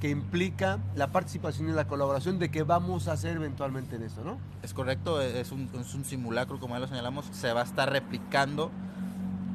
que 0.00 0.08
implica 0.08 0.78
la 0.96 1.08
participación 1.08 1.68
y 1.68 1.72
la 1.72 1.86
colaboración 1.86 2.38
de 2.38 2.50
que 2.50 2.62
vamos 2.62 3.06
a 3.06 3.12
hacer 3.12 3.36
eventualmente 3.36 3.96
en 3.96 4.02
esto, 4.02 4.24
¿no? 4.24 4.38
Es 4.62 4.72
correcto, 4.72 5.20
es 5.20 5.52
un, 5.52 5.68
es 5.78 5.94
un 5.94 6.04
simulacro, 6.04 6.58
como 6.58 6.74
ya 6.74 6.80
lo 6.80 6.88
señalamos, 6.88 7.26
se 7.32 7.52
va 7.52 7.60
a 7.60 7.64
estar 7.64 7.90
replicando 7.92 8.70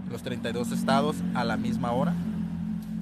los 0.09 0.21
32 0.21 0.71
estados 0.71 1.17
a 1.33 1.43
la 1.43 1.57
misma 1.57 1.91
hora. 1.91 2.13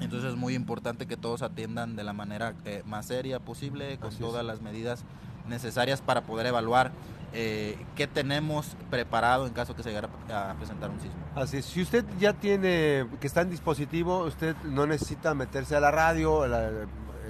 Entonces 0.00 0.30
es 0.30 0.36
muy 0.36 0.54
importante 0.54 1.06
que 1.06 1.16
todos 1.16 1.42
atiendan 1.42 1.96
de 1.96 2.04
la 2.04 2.12
manera 2.12 2.54
eh, 2.64 2.82
más 2.86 3.06
seria 3.06 3.40
posible, 3.40 3.98
con 3.98 4.14
todas 4.14 4.44
las 4.44 4.62
medidas 4.62 5.04
necesarias 5.46 6.00
para 6.00 6.22
poder 6.22 6.46
evaluar 6.46 6.92
eh, 7.34 7.76
qué 7.94 8.06
tenemos 8.06 8.76
preparado 8.90 9.46
en 9.46 9.52
caso 9.52 9.74
que 9.74 9.82
se 9.82 9.90
llegara 9.90 10.08
a 10.32 10.54
presentar 10.54 10.90
un 10.90 11.00
sismo. 11.00 11.18
Así 11.34 11.58
es, 11.58 11.66
si 11.66 11.82
usted 11.82 12.04
ya 12.18 12.32
tiene, 12.32 13.06
que 13.20 13.26
está 13.26 13.42
en 13.42 13.50
dispositivo, 13.50 14.24
usted 14.24 14.56
no 14.64 14.86
necesita 14.86 15.34
meterse 15.34 15.76
a 15.76 15.80
la 15.80 15.90
radio, 15.90 16.46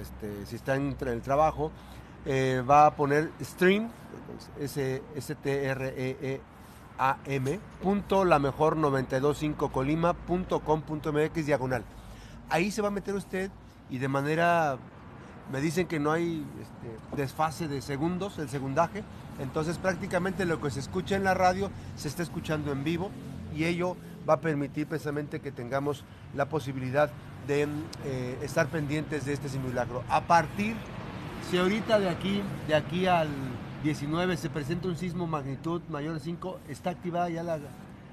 este, 0.05 0.45
si 0.45 0.55
está 0.55 0.75
en 0.75 0.95
el 0.99 1.21
trabajo, 1.21 1.71
eh, 2.25 2.63
va 2.67 2.87
a 2.87 2.95
poner 2.95 3.31
stream, 3.41 3.89
S, 4.59 5.35
T 5.35 5.65
R 5.65 5.87
E 5.87 6.17
E 6.21 6.41
A 6.97 7.17
M 7.25 7.59
punto 7.81 8.23
la 8.23 8.39
mejor 8.39 8.77
925 8.77 9.71
colima.com.mx 9.71 11.45
diagonal. 11.45 11.83
Ahí 12.49 12.71
se 12.71 12.81
va 12.81 12.89
a 12.89 12.91
meter 12.91 13.15
usted 13.15 13.51
y 13.89 13.97
de 13.97 14.07
manera 14.07 14.77
me 15.51 15.61
dicen 15.61 15.87
que 15.87 15.99
no 15.99 16.11
hay 16.11 16.45
este, 16.61 17.17
desfase 17.17 17.67
de 17.67 17.81
segundos, 17.81 18.39
el 18.39 18.49
segundaje, 18.49 19.03
entonces 19.39 19.77
prácticamente 19.77 20.45
lo 20.45 20.59
que 20.59 20.71
se 20.71 20.79
escucha 20.79 21.15
en 21.15 21.23
la 21.23 21.35
radio 21.35 21.69
se 21.95 22.07
está 22.07 22.23
escuchando 22.23 22.71
en 22.71 22.83
vivo 22.83 23.11
y 23.55 23.65
ello 23.65 23.95
va 24.27 24.35
a 24.35 24.41
permitir 24.41 24.87
precisamente 24.87 25.39
que 25.39 25.51
tengamos 25.51 26.03
la 26.33 26.49
posibilidad 26.49 27.11
de 27.47 27.67
eh, 28.05 28.37
estar 28.41 28.67
pendientes 28.67 29.25
de 29.25 29.33
este 29.33 29.49
simulacro. 29.49 30.03
A 30.09 30.21
partir, 30.21 30.75
si 31.49 31.57
ahorita 31.57 31.99
de 31.99 32.09
aquí, 32.09 32.41
de 32.67 32.75
aquí 32.75 33.07
al 33.07 33.29
19 33.83 34.37
se 34.37 34.49
presenta 34.49 34.87
un 34.87 34.97
sismo 34.97 35.27
magnitud 35.27 35.81
mayor 35.89 36.15
de 36.15 36.19
5, 36.19 36.59
está 36.69 36.89
activada 36.91 37.29
ya 37.29 37.43
la... 37.43 37.59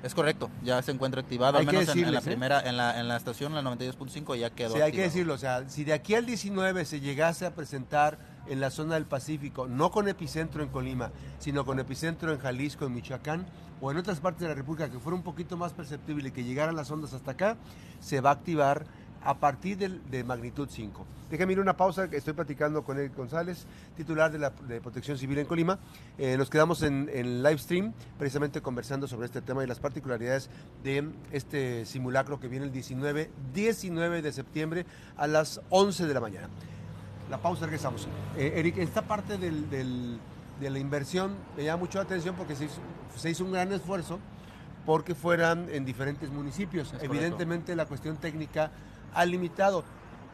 Es 0.03 0.15
correcto, 0.15 0.51
ya 0.65 0.83
se 0.83 0.91
encuentra 0.91 1.21
activado, 1.21 1.59
al 1.59 1.65
menos 1.65 1.89
en, 1.89 2.12
la 2.12 2.19
¿eh? 2.19 2.23
primera, 2.23 2.61
en 2.61 2.77
la, 2.77 2.99
en 2.99 3.07
la 3.07 3.17
estación, 3.17 3.55
la 3.55 3.62
92.5 3.62 4.37
ya 4.37 4.51
quedó. 4.51 4.75
Sí, 4.75 4.81
hay 4.81 4.91
que 4.91 5.03
decirlo, 5.03 5.35
o 5.35 5.39
sea, 5.39 5.69
si 5.69 5.85
de 5.85 5.93
aquí 5.93 6.17
al 6.17 6.27
19 6.27 6.85
se 6.85 7.01
llegase 7.01 7.47
a 7.47 7.55
presentar 7.55 8.19
en 8.49 8.61
la 8.61 8.71
zona 8.71 8.95
del 8.95 9.07
Pacífico, 9.07 9.69
no 9.69 9.91
con 9.91 10.09
epicentro 10.09 10.62
en 10.62 10.71
Colima, 10.71 11.12
sino 11.39 11.65
con 11.65 11.79
epicentro 11.79 12.33
en 12.33 12.41
Jalisco, 12.41 12.87
en 12.87 12.95
Michoacán 12.95 13.47
o 13.81 13.91
en 13.91 13.97
otras 13.97 14.21
partes 14.21 14.43
de 14.43 14.49
la 14.49 14.55
República 14.55 14.91
que 14.91 14.99
fuera 14.99 15.17
un 15.17 15.23
poquito 15.23 15.57
más 15.57 15.73
perceptible 15.73 16.29
y 16.29 16.33
que 16.33 16.45
llegaran 16.45 16.77
las 16.77 16.91
ondas 16.91 17.12
hasta 17.12 17.33
acá, 17.33 17.57
se 18.01 18.21
va 18.21 18.31
a 18.31 18.35
activar 18.35 18.85
a 19.25 19.35
partir 19.35 19.76
de, 19.79 20.25
magnitud 20.25 20.69
5. 20.71 21.07
Déjame 21.31 21.52
ir 21.52 21.61
una 21.61 21.76
pausa, 21.76 22.09
estoy 22.11 22.33
platicando 22.35 22.83
con 22.83 22.99
Eric 22.99 23.17
González, 23.17 23.67
titular 23.97 24.31
de 24.31 24.38
la 24.38 24.50
de 24.50 24.81
Protección 24.81 25.19
Civil 25.19 25.38
en 25.38 25.47
Colima. 25.47 25.79
Eh, 26.19 26.37
nos 26.37 26.50
quedamos 26.50 26.83
en, 26.83 27.09
en 27.12 27.43
live 27.43 27.59
stream, 27.59 27.93
precisamente 28.19 28.61
conversando 28.61 29.07
sobre 29.07 29.26
este 29.26 29.43
tema 29.43 29.64
y 29.64 29.67
las 29.67 29.81
particularidades 29.81 30.50
de 30.83 31.09
este 31.31 31.87
simulacro 31.87 32.41
que 32.41 32.49
viene 32.49 32.67
el 32.67 32.73
19, 32.73 33.31
19 33.55 34.23
de 34.23 34.33
septiembre 34.33 34.87
a 35.17 35.26
las 35.26 35.61
11 35.71 36.07
de 36.07 36.14
la 36.14 36.21
mañana 36.21 36.49
la 37.33 37.38
pausa, 37.38 37.64
regresamos. 37.64 38.07
Eh, 38.37 38.52
Eric, 38.57 38.76
esta 38.76 39.00
parte 39.00 39.38
de 39.38 40.71
la 40.71 40.79
inversión 40.79 41.35
me 41.57 41.64
llama 41.64 41.81
mucho 41.81 41.99
la 41.99 42.05
atención 42.05 42.37
porque 42.37 42.55
se 42.55 43.31
hizo, 43.31 43.45
un 43.45 43.52
gran 43.52 43.73
esfuerzo 43.73 44.19
porque 44.85 45.14
fueran 45.14 45.69
en 45.71 45.87
diferentes 45.87 46.31
municipios. 46.31 46.93
Evidentemente 47.00 47.75
la 47.75 47.87
cuestión 47.87 48.19
técnica 48.19 48.71
ha 49.14 49.25
limitado, 49.25 49.85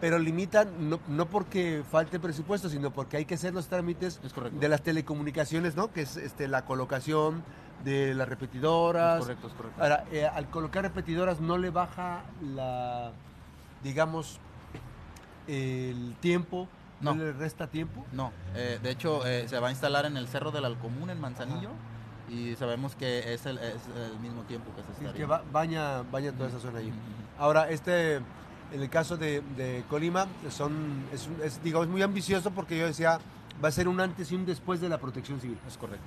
pero 0.00 0.18
limitan 0.18 0.68
no, 0.88 1.26
porque 1.26 1.82
falte 1.90 2.20
presupuesto, 2.20 2.68
sino 2.68 2.90
porque 2.90 3.16
hay 3.16 3.24
que 3.24 3.34
hacer 3.34 3.54
los 3.54 3.68
trámites 3.68 4.20
de 4.60 4.68
las 4.68 4.82
telecomunicaciones, 4.82 5.76
¿no? 5.76 5.92
Que 5.92 6.02
es 6.02 6.16
este, 6.16 6.48
la 6.48 6.64
colocación 6.64 7.42
de 7.84 8.14
las 8.14 8.28
repetidoras. 8.28 9.20
correcto, 9.20 9.48
es 9.48 9.54
correcto. 9.54 9.82
Ahora, 9.82 10.04
eh, 10.10 10.26
al 10.26 10.50
colocar 10.50 10.82
repetidoras 10.82 11.40
no 11.40 11.58
le 11.58 11.70
baja 11.70 12.22
la, 12.40 13.12
digamos, 13.82 14.40
el 15.46 16.16
tiempo 16.20 16.68
¿No, 17.00 17.14
le 17.14 17.32
resta 17.32 17.68
tiempo? 17.68 18.04
No, 18.12 18.32
eh, 18.54 18.78
de 18.82 18.90
hecho 18.90 19.24
eh, 19.26 19.48
se 19.48 19.58
va 19.60 19.68
a 19.68 19.70
instalar 19.70 20.06
en 20.06 20.16
el 20.16 20.26
Cerro 20.28 20.50
del 20.50 20.64
Alcomún, 20.64 21.10
en 21.10 21.20
Manzanillo, 21.20 21.70
y 22.28 22.56
sabemos 22.56 22.94
que 22.96 23.32
es 23.32 23.46
el, 23.46 23.58
mismo 24.20 24.42
tiempo 24.42 24.70
que 24.74 24.82
se 24.82 24.92
está. 24.92 25.10
Es 25.10 25.14
que 25.14 25.24
baña, 25.24 26.02
baña 26.02 26.32
toda 26.32 26.48
esa 26.48 26.58
zona 26.58 26.80
ahí. 26.80 26.92
Ahora, 27.38 27.70
este, 27.70 28.20
en 28.72 28.82
el 28.82 28.90
caso 28.90 29.16
de, 29.16 29.42
Colima, 29.88 30.26
son, 30.50 31.04
es, 31.12 31.28
es, 31.42 31.62
digamos, 31.62 31.88
muy 31.88 32.02
ambicioso 32.02 32.50
porque 32.50 32.78
yo 32.78 32.86
decía, 32.86 33.18
va 33.62 33.68
a 33.68 33.72
ser 33.72 33.88
un 33.88 34.00
antes 34.00 34.30
y 34.32 34.34
un 34.34 34.46
después 34.46 34.80
de 34.80 34.88
la 34.88 34.98
protección 34.98 35.40
civil. 35.40 35.58
Es 35.66 35.76
correcto. 35.76 36.06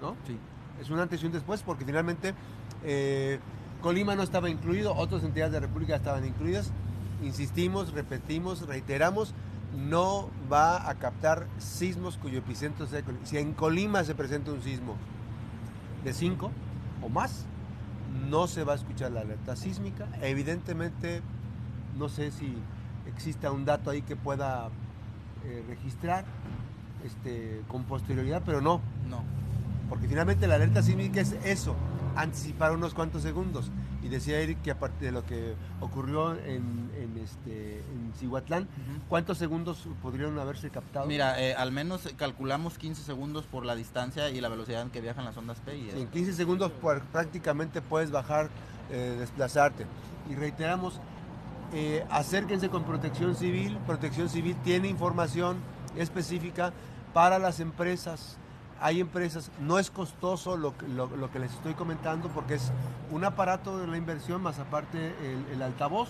¿No? 0.00 0.16
Sí. 0.26 0.36
Es 0.80 0.90
un 0.90 0.98
antes 0.98 1.22
y 1.22 1.26
un 1.26 1.32
después 1.32 1.62
porque 1.62 1.84
finalmente 1.84 2.34
eh, 2.82 3.38
Colima 3.80 4.14
no 4.14 4.22
estaba 4.22 4.50
incluido, 4.50 4.94
otras 4.94 5.22
entidades 5.24 5.52
de 5.52 5.60
la 5.60 5.66
República 5.66 5.96
estaban 5.96 6.24
incluidas. 6.24 6.72
Insistimos, 7.22 7.92
repetimos, 7.92 8.66
reiteramos, 8.66 9.34
no 9.76 10.28
va 10.52 10.88
a 10.88 10.94
captar 10.96 11.46
sismos 11.58 12.18
cuyo 12.18 12.38
epicentro 12.38 12.86
sea 12.86 13.02
Si 13.24 13.38
en 13.38 13.52
Colima 13.52 14.04
se 14.04 14.14
presenta 14.14 14.52
un 14.52 14.62
sismo 14.62 14.96
de 16.04 16.12
5 16.12 16.50
o 17.02 17.08
más, 17.08 17.46
no 18.28 18.46
se 18.46 18.64
va 18.64 18.72
a 18.72 18.76
escuchar 18.76 19.12
la 19.12 19.20
alerta 19.20 19.56
sísmica. 19.56 20.08
Evidentemente, 20.20 21.22
no 21.98 22.08
sé 22.08 22.30
si 22.30 22.54
exista 23.06 23.50
un 23.50 23.64
dato 23.64 23.90
ahí 23.90 24.02
que 24.02 24.16
pueda 24.16 24.68
eh, 25.44 25.64
registrar 25.68 26.24
este, 27.04 27.62
con 27.68 27.84
posterioridad, 27.84 28.42
pero 28.44 28.60
no. 28.60 28.80
No. 29.08 29.22
Porque 29.88 30.08
finalmente 30.08 30.46
la 30.46 30.54
alerta 30.54 30.82
sísmica 30.82 31.20
es 31.20 31.32
eso, 31.44 31.76
anticipar 32.16 32.72
unos 32.72 32.94
cuantos 32.94 33.22
segundos. 33.22 33.70
Y 34.02 34.08
decía 34.08 34.40
Eric 34.40 34.62
que 34.62 34.70
aparte 34.70 35.04
de 35.04 35.12
lo 35.12 35.24
que 35.24 35.54
ocurrió 35.80 36.34
en, 36.34 36.90
en 36.96 37.16
este, 37.22 37.78
en 37.78 38.12
Cihuatlán, 38.18 38.66
¿cuántos 39.08 39.38
segundos 39.38 39.86
podrían 40.00 40.36
haberse 40.38 40.70
captado? 40.70 41.06
Mira, 41.06 41.40
eh, 41.40 41.54
al 41.54 41.70
menos 41.70 42.08
calculamos 42.16 42.78
15 42.78 43.02
segundos 43.02 43.44
por 43.44 43.64
la 43.64 43.76
distancia 43.76 44.30
y 44.30 44.40
la 44.40 44.48
velocidad 44.48 44.82
en 44.82 44.90
que 44.90 45.00
viajan 45.00 45.24
las 45.24 45.36
ondas 45.36 45.60
P. 45.60 45.90
en 46.00 46.08
15 46.08 46.32
segundos 46.32 46.72
prácticamente 47.12 47.80
puedes 47.80 48.10
bajar, 48.10 48.48
eh, 48.90 49.16
desplazarte. 49.18 49.86
Y 50.28 50.34
reiteramos, 50.34 51.00
eh, 51.72 52.04
acérquense 52.10 52.68
con 52.68 52.84
Protección 52.84 53.34
Civil. 53.34 53.78
Protección 53.86 54.28
Civil 54.28 54.56
tiene 54.64 54.88
información 54.88 55.56
específica 55.96 56.72
para 57.12 57.38
las 57.38 57.60
empresas 57.60 58.38
hay 58.82 59.00
empresas, 59.00 59.50
no 59.60 59.78
es 59.78 59.90
costoso 59.90 60.56
lo, 60.56 60.74
lo, 60.96 61.30
que 61.30 61.38
les 61.38 61.52
estoy 61.52 61.74
comentando 61.74 62.28
porque 62.28 62.54
es 62.54 62.72
un 63.12 63.24
aparato 63.24 63.78
de 63.78 63.86
la 63.86 63.96
inversión 63.96 64.42
más 64.42 64.58
aparte 64.58 65.14
el, 65.52 65.62
altavoz 65.62 66.08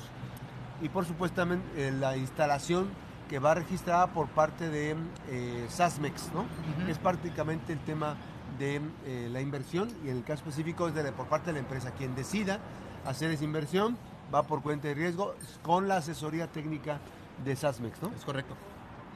y 0.80 0.88
por 0.88 1.04
supuesto 1.04 1.42
también 1.42 1.62
eh, 1.76 1.92
la 1.92 2.16
instalación 2.16 2.88
que 3.28 3.38
va 3.38 3.54
registrada 3.54 4.08
por 4.08 4.28
parte 4.28 4.68
de 4.68 4.96
eh, 5.28 5.66
SASMEX, 5.68 6.30
¿no? 6.34 6.44
Es 6.90 6.98
prácticamente 6.98 7.72
el 7.72 7.78
tema 7.78 8.16
de 8.58 8.80
eh, 9.06 9.28
la 9.30 9.40
inversión 9.40 9.88
y 10.04 10.08
en 10.08 10.18
el 10.18 10.24
caso 10.24 10.42
específico 10.42 10.88
es 10.88 10.94
de, 10.94 11.12
por 11.12 11.26
parte 11.26 11.46
de 11.46 11.54
la 11.54 11.58
empresa. 11.60 11.92
Quien 11.92 12.14
decida 12.14 12.58
hacer 13.06 13.30
esa 13.30 13.44
inversión 13.44 13.96
va 14.34 14.42
por 14.44 14.62
cuenta 14.62 14.88
de 14.88 14.94
riesgo 14.94 15.34
con 15.62 15.88
la 15.88 15.96
asesoría 15.96 16.46
técnica 16.46 16.98
de 17.44 17.56
SASMEX, 17.56 18.02
¿no? 18.02 18.12
Es 18.16 18.24
correcto. 18.24 18.54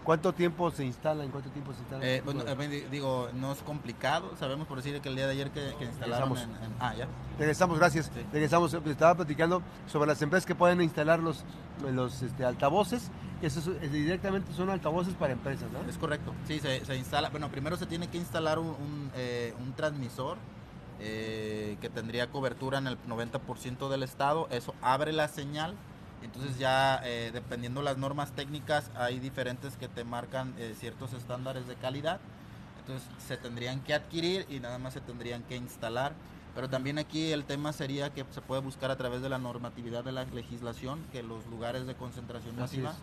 ¿Cuánto 0.07 0.33
tiempo 0.33 0.71
se 0.71 0.85
instala? 0.85 1.25
¿En 1.25 1.33
cuánto 1.33 1.51
tiempo 1.51 1.73
se 1.73 1.81
instala? 1.81 2.07
Eh, 2.07 2.23
bueno, 2.25 2.45
digo, 2.93 3.29
no 3.35 3.51
es 3.51 3.59
complicado. 3.59 4.37
Sabemos 4.39 4.69
por 4.69 4.77
decir 4.77 5.01
que 5.01 5.09
el 5.09 5.17
día 5.17 5.27
de 5.27 5.33
ayer 5.33 5.51
que, 5.51 5.75
instalamos. 5.85 6.47
ah, 6.79 6.95
ya. 6.95 7.09
Regresamos, 7.37 7.77
gracias. 7.77 8.13
Regresamos. 8.33 8.73
Estaba 8.73 9.17
platicando 9.17 9.63
sobre 9.89 10.07
las 10.07 10.23
empresas 10.23 10.47
que 10.47 10.55
pueden 10.55 10.81
instalar 10.81 11.19
los, 11.19 11.45
los 11.93 12.23
este, 12.23 12.45
altavoces. 12.45 13.11
Que 13.41 13.49
eso, 13.49 13.73
directamente 13.73 14.53
son 14.53 14.71
altavoces 14.71 15.15
para 15.15 15.33
empresas, 15.33 15.69
¿no? 15.73 15.81
Es 15.91 15.99
correcto. 15.99 16.33
Sí, 16.47 16.61
se, 16.61 16.97
instala. 16.97 17.31
Bueno, 17.31 17.51
primero 17.51 17.77
se 17.77 17.87
tiene 17.87 18.07
que 18.07 18.17
instalar 18.17 18.61
un, 18.61 18.69
un, 18.69 19.11
eh, 19.17 19.55
transmisor. 19.75 20.39
Eh, 20.99 21.77
que 21.81 21.91
tendría 21.91 22.31
cobertura 22.31 22.79
en 22.79 22.87
el 22.87 22.99
90% 23.07 23.89
del 23.91 24.03
estado. 24.03 24.49
Eso 24.51 24.75
abre 24.81 25.13
la 25.13 25.29
señal 25.29 25.77
entonces 26.23 26.59
ya 26.59 27.01
eh, 27.05 27.31
dependiendo 27.33 27.83
las 27.83 27.99
normas 27.99 28.33
técnicas 28.33 28.91
hay 28.97 29.21
diferentes 29.21 29.77
que 29.77 29.89
te 29.89 30.05
marcan 30.05 30.55
eh, 30.59 30.75
ciertos 30.79 31.13
estándares 31.13 31.67
de 31.67 31.77
calidad. 31.77 32.21
Entonces 32.81 33.09
se 33.19 33.37
tendrían 33.37 33.81
que 33.81 33.95
adquirir 33.95 34.47
y 34.49 34.61
nada 34.61 34.79
más 34.79 34.95
se 34.95 35.01
tendrían 35.01 35.43
que 35.45 35.57
instalar. 35.57 36.15
Pero 36.55 36.71
también 36.71 36.99
aquí 36.99 37.33
el 37.33 37.45
tema 37.45 37.73
sería 37.73 38.13
que 38.15 38.25
se 38.31 38.41
puede 38.41 38.63
buscar 38.63 38.91
a 38.91 38.97
través 38.97 39.21
de 39.21 39.29
la 39.29 39.39
normatividad 39.39 40.05
de 40.05 40.13
la 40.13 40.25
legislación 40.25 41.05
que 41.13 41.23
los 41.23 41.47
lugares 41.47 41.87
de 41.87 41.95
concentración 41.95 42.57
masiva 42.57 42.95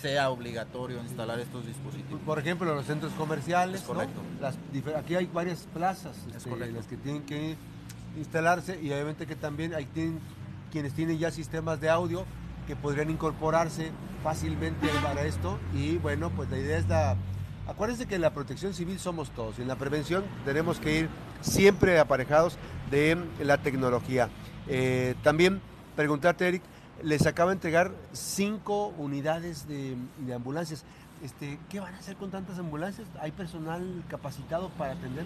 sea 0.00 0.30
obligatorio 0.30 1.00
instalar 1.02 1.38
estos 1.40 1.66
dispositivos. 1.66 2.20
Por 2.22 2.38
ejemplo, 2.38 2.74
los 2.74 2.86
centros 2.86 3.12
comerciales. 3.12 3.80
Es 3.80 3.86
correcto. 3.86 4.20
Las, 4.40 4.56
aquí 4.96 5.14
hay 5.14 5.26
varias 5.26 5.66
plazas 5.72 6.16
este, 6.34 6.50
en 6.50 6.74
las 6.74 6.86
que 6.86 6.96
tienen 6.96 7.22
que 7.22 7.56
instalarse 8.16 8.80
y 8.82 8.92
obviamente 8.92 9.26
que 9.26 9.36
también 9.36 9.74
hay 9.74 9.88
quienes 10.70 10.92
tienen 10.92 11.18
ya 11.18 11.30
sistemas 11.30 11.80
de 11.80 11.88
audio 11.88 12.24
que 12.66 12.76
podrían 12.76 13.10
incorporarse 13.10 13.90
fácilmente 14.22 14.88
para 15.02 15.22
esto 15.22 15.58
y 15.74 15.96
bueno, 15.96 16.30
pues 16.30 16.50
la 16.50 16.58
idea 16.58 16.78
es 16.78 16.88
la... 16.88 17.16
Acuérdense 17.66 18.06
que 18.06 18.16
en 18.16 18.20
la 18.20 18.32
protección 18.32 18.74
civil 18.74 18.98
somos 18.98 19.30
todos 19.30 19.58
y 19.58 19.62
en 19.62 19.68
la 19.68 19.76
prevención 19.76 20.24
tenemos 20.44 20.78
que 20.78 21.00
ir 21.00 21.08
siempre 21.40 21.98
aparejados 21.98 22.58
de 22.90 23.16
la 23.40 23.58
tecnología. 23.58 24.28
Eh, 24.68 25.14
también 25.22 25.60
preguntarte, 25.96 26.48
Eric, 26.48 26.62
les 27.02 27.26
acaba 27.26 27.50
de 27.50 27.54
entregar 27.54 27.92
cinco 28.12 28.88
unidades 28.98 29.66
de, 29.68 29.96
ambulancias. 30.34 30.84
Este, 31.22 31.58
¿Qué 31.70 31.78
van 31.78 31.94
a 31.94 31.98
hacer 31.98 32.16
con 32.16 32.30
tantas 32.30 32.58
ambulancias? 32.58 33.06
¿Hay 33.20 33.30
personal 33.30 34.02
capacitado 34.08 34.70
para 34.70 34.94
atender? 34.94 35.24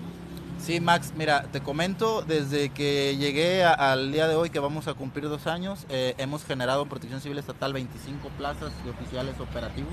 Sí, 0.58 0.78
Max, 0.78 1.12
mira, 1.16 1.44
te 1.44 1.62
comento, 1.62 2.20
desde 2.20 2.68
que 2.68 3.16
llegué 3.16 3.64
al 3.64 4.12
día 4.12 4.28
de 4.28 4.34
hoy, 4.34 4.50
que 4.50 4.58
vamos 4.58 4.88
a 4.88 4.94
cumplir 4.94 5.28
dos 5.28 5.46
años, 5.46 5.86
eh, 5.88 6.14
hemos 6.18 6.44
generado 6.44 6.82
en 6.82 6.88
Protección 6.90 7.22
Civil 7.22 7.38
Estatal 7.38 7.72
25 7.72 8.28
plazas 8.36 8.72
de 8.84 8.90
oficiales 8.90 9.40
operativos, 9.40 9.92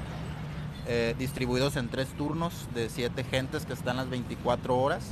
eh, 0.88 1.16
distribuidos 1.18 1.78
en 1.78 1.88
tres 1.88 2.10
turnos 2.18 2.68
de 2.74 2.90
siete 2.90 3.24
gentes 3.24 3.66
que 3.66 3.72
están 3.72 3.96
las 3.96 4.10
24 4.10 4.78
horas. 4.78 5.06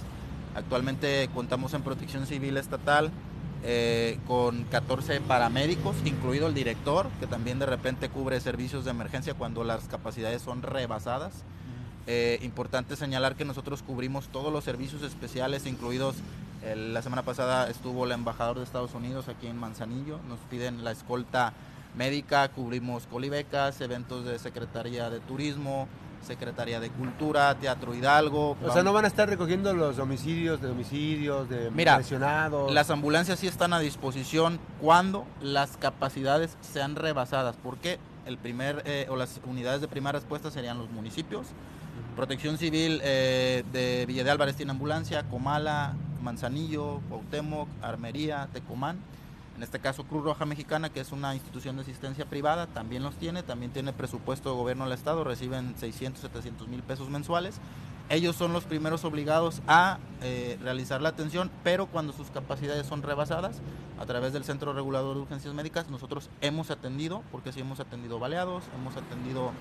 Actualmente 0.56 1.30
contamos 1.34 1.74
en 1.74 1.84
Protección 1.84 2.26
Civil 2.28 2.58
Estatal 2.58 3.12
eh, 3.64 4.18
con 4.28 4.64
14 4.66 5.22
paramédicos, 5.22 5.96
incluido 6.06 6.48
el 6.48 6.54
director, 6.54 7.08
que 7.20 7.28
también 7.28 7.60
de 7.60 7.66
repente 7.66 8.10
cubre 8.10 8.40
servicios 8.40 8.86
de 8.86 8.92
emergencia 8.92 9.34
cuando 9.34 9.64
las 9.64 9.88
capacidades 9.88 10.42
son 10.42 10.62
rebasadas. 10.62 11.44
Eh, 12.08 12.40
importante 12.42 12.96
señalar 12.96 13.36
que 13.36 13.46
nosotros 13.46 13.84
cubrimos 13.84 14.30
todos 14.30 14.52
los 14.52 14.64
servicios 14.64 15.04
especiales, 15.04 15.66
incluidos 15.66 16.16
la 16.76 17.02
semana 17.02 17.24
pasada 17.24 17.72
estuvo 17.72 18.06
el 18.06 18.12
embajador 18.12 18.58
de 18.60 18.64
Estados 18.64 18.94
Unidos 18.94 19.28
aquí 19.30 19.48
en 19.48 19.58
Manzanillo, 19.58 20.20
nos 20.30 20.38
piden 20.42 20.84
la 20.84 20.92
escolta 20.92 21.54
médica, 21.96 22.48
cubrimos 22.50 23.08
colibecas, 23.08 23.82
eventos 23.82 24.26
de 24.26 24.38
Secretaría 24.40 25.10
de 25.10 25.20
Turismo, 25.22 25.88
Secretaría 26.22 26.80
de 26.80 26.90
Cultura, 26.90 27.56
Teatro 27.56 27.94
Hidalgo. 27.94 28.58
O 28.64 28.72
sea, 28.72 28.84
no 28.84 28.94
van 28.94 29.06
a 29.06 29.08
estar 29.08 29.28
recogiendo 29.30 29.74
los 29.74 30.00
homicidios 30.00 30.62
de 30.62 30.70
homicidios, 30.70 31.50
de 31.50 31.72
Mira, 31.72 32.02
Las 32.70 32.90
ambulancias 32.90 33.40
sí 33.40 33.48
están 33.48 33.74
a 33.74 33.80
disposición 33.80 34.60
cuando 34.80 35.26
las 35.42 35.78
capacidades 35.78 36.58
sean 36.62 36.96
rebasadas. 36.96 37.56
porque 37.62 38.00
El 38.26 38.38
primer, 38.38 38.84
eh, 38.86 39.08
o 39.10 39.16
las 39.16 39.42
unidades 39.46 39.82
de 39.82 39.88
primera 39.88 40.12
respuesta 40.12 40.52
serían 40.52 40.78
los 40.78 40.90
municipios. 40.92 41.48
Protección 42.16 42.58
Civil 42.58 43.02
eh, 43.04 43.64
de 43.74 44.06
Villa 44.06 44.24
de 44.24 44.30
Álvarez 44.32 44.56
tiene 44.56 44.72
ambulancia, 44.72 45.24
Comala, 45.24 45.96
Manzanillo, 46.22 47.02
Cuauhtémoc, 47.10 47.68
Armería, 47.82 48.48
Tecomán 48.54 49.00
en 49.62 49.66
este 49.66 49.80
caso 49.80 50.06
Cruz 50.06 50.24
Roja 50.24 50.44
Mexicana, 50.48 50.90
que 50.90 51.02
es 51.02 51.12
una 51.12 51.36
institución 51.36 51.76
de 51.76 51.84
asistencia 51.84 52.26
privada, 52.26 52.66
también 52.66 53.04
los 53.04 53.14
tiene, 53.18 53.44
también 53.44 53.72
tiene 53.72 53.94
presupuesto 53.94 54.50
de 54.50 54.56
gobierno 54.56 54.86
del 54.86 54.94
Estado, 54.94 55.24
reciben 55.24 55.76
600, 55.78 56.20
700 56.20 56.68
mil 56.68 56.82
pesos 56.82 57.12
mensuales. 57.12 57.62
Ellos 58.10 58.36
son 58.36 58.54
los 58.54 58.64
primeros 58.64 59.06
obligados 59.06 59.62
a 59.68 60.00
eh, 60.24 60.58
realizar 60.64 61.00
la 61.04 61.10
atención, 61.10 61.52
pero 61.64 61.86
cuando 61.86 62.12
sus 62.12 62.32
capacidades 62.32 62.88
son 62.88 63.04
rebasadas, 63.04 63.62
a 64.00 64.06
través 64.08 64.34
del 64.34 64.46
Centro 64.46 64.74
Regulador 64.74 65.14
de 65.14 65.22
Urgencias 65.22 65.54
Médicas, 65.54 65.92
nosotros 65.92 66.32
hemos 66.42 66.72
atendido, 66.72 67.22
porque 67.32 67.52
sí 67.52 67.60
hemos 67.60 67.80
atendido 67.80 68.18
baleados, 68.18 68.64
hemos 68.76 68.98
atendido 68.98 69.52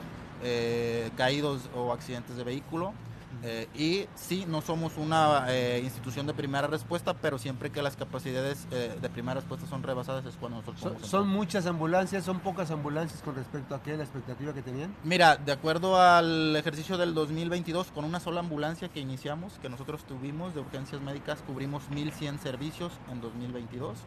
eh, 0.42 1.10
caídos 1.18 1.68
o 1.76 1.92
accidentes 1.92 2.38
de 2.38 2.44
vehículo, 2.44 2.94
eh, 3.42 3.68
y 3.74 4.06
sí, 4.14 4.44
no 4.46 4.60
somos 4.60 4.96
una 4.96 5.46
eh, 5.48 5.80
institución 5.82 6.26
de 6.26 6.34
primera 6.34 6.66
respuesta, 6.66 7.14
pero 7.14 7.38
siempre 7.38 7.70
que 7.70 7.82
las 7.82 7.96
capacidades 7.96 8.66
eh, 8.70 8.96
de 9.00 9.10
primera 9.10 9.34
respuesta 9.34 9.66
son 9.66 9.82
rebasadas 9.82 10.24
es 10.26 10.36
cuando 10.36 10.58
nosotros... 10.58 10.80
¿Son, 11.00 11.04
¿Son 11.04 11.28
muchas 11.28 11.66
ambulancias? 11.66 12.24
¿Son 12.24 12.40
pocas 12.40 12.70
ambulancias 12.70 13.22
con 13.22 13.34
respecto 13.34 13.74
a 13.74 13.82
qué, 13.82 13.96
la 13.96 14.04
expectativa 14.04 14.52
que 14.52 14.62
tenían? 14.62 14.94
Mira, 15.04 15.36
de 15.36 15.52
acuerdo 15.52 16.00
al 16.00 16.54
ejercicio 16.56 16.98
del 16.98 17.14
2022, 17.14 17.92
con 17.92 18.04
una 18.04 18.20
sola 18.20 18.40
ambulancia 18.40 18.88
que 18.88 19.00
iniciamos, 19.00 19.54
que 19.60 19.68
nosotros 19.68 20.04
tuvimos 20.04 20.54
de 20.54 20.60
urgencias 20.60 21.00
médicas, 21.00 21.42
cubrimos 21.46 21.84
1.100 21.90 22.38
servicios 22.38 22.92
en 23.10 23.20
2022, 23.20 23.98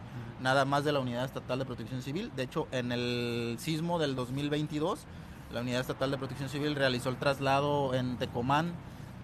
nada 0.42 0.66
más 0.66 0.84
de 0.84 0.92
la 0.92 1.00
Unidad 1.00 1.26
Estatal 1.26 1.60
de 1.60 1.66
Protección 1.66 2.02
Civil. 2.02 2.32
De 2.36 2.44
hecho, 2.44 2.68
en 2.72 2.92
el 2.92 3.56
sismo 3.60 4.00
del 4.00 4.16
2022, 4.16 5.06
la 5.54 5.62
Unidad 5.62 5.82
Estatal 5.82 6.12
de 6.12 6.18
Protección 6.18 6.50
Civil 6.50 6.76
realizó 6.76 7.10
el 7.10 7.18
traslado 7.18 7.94
en 7.94 8.18
Tecomán, 8.18 8.74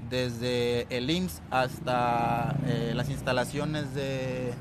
desde 0.08 0.88
el 0.96 1.10
IMSS 1.10 1.42
hasta 1.52 2.56
eh, 2.66 2.94
las 2.96 3.10
instalaciones 3.10 3.94
de... 3.94 4.54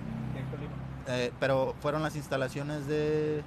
Eh, 1.06 1.32
pero 1.40 1.74
fueron 1.80 2.02
las 2.02 2.16
instalaciones 2.16 2.86
de... 2.86 3.42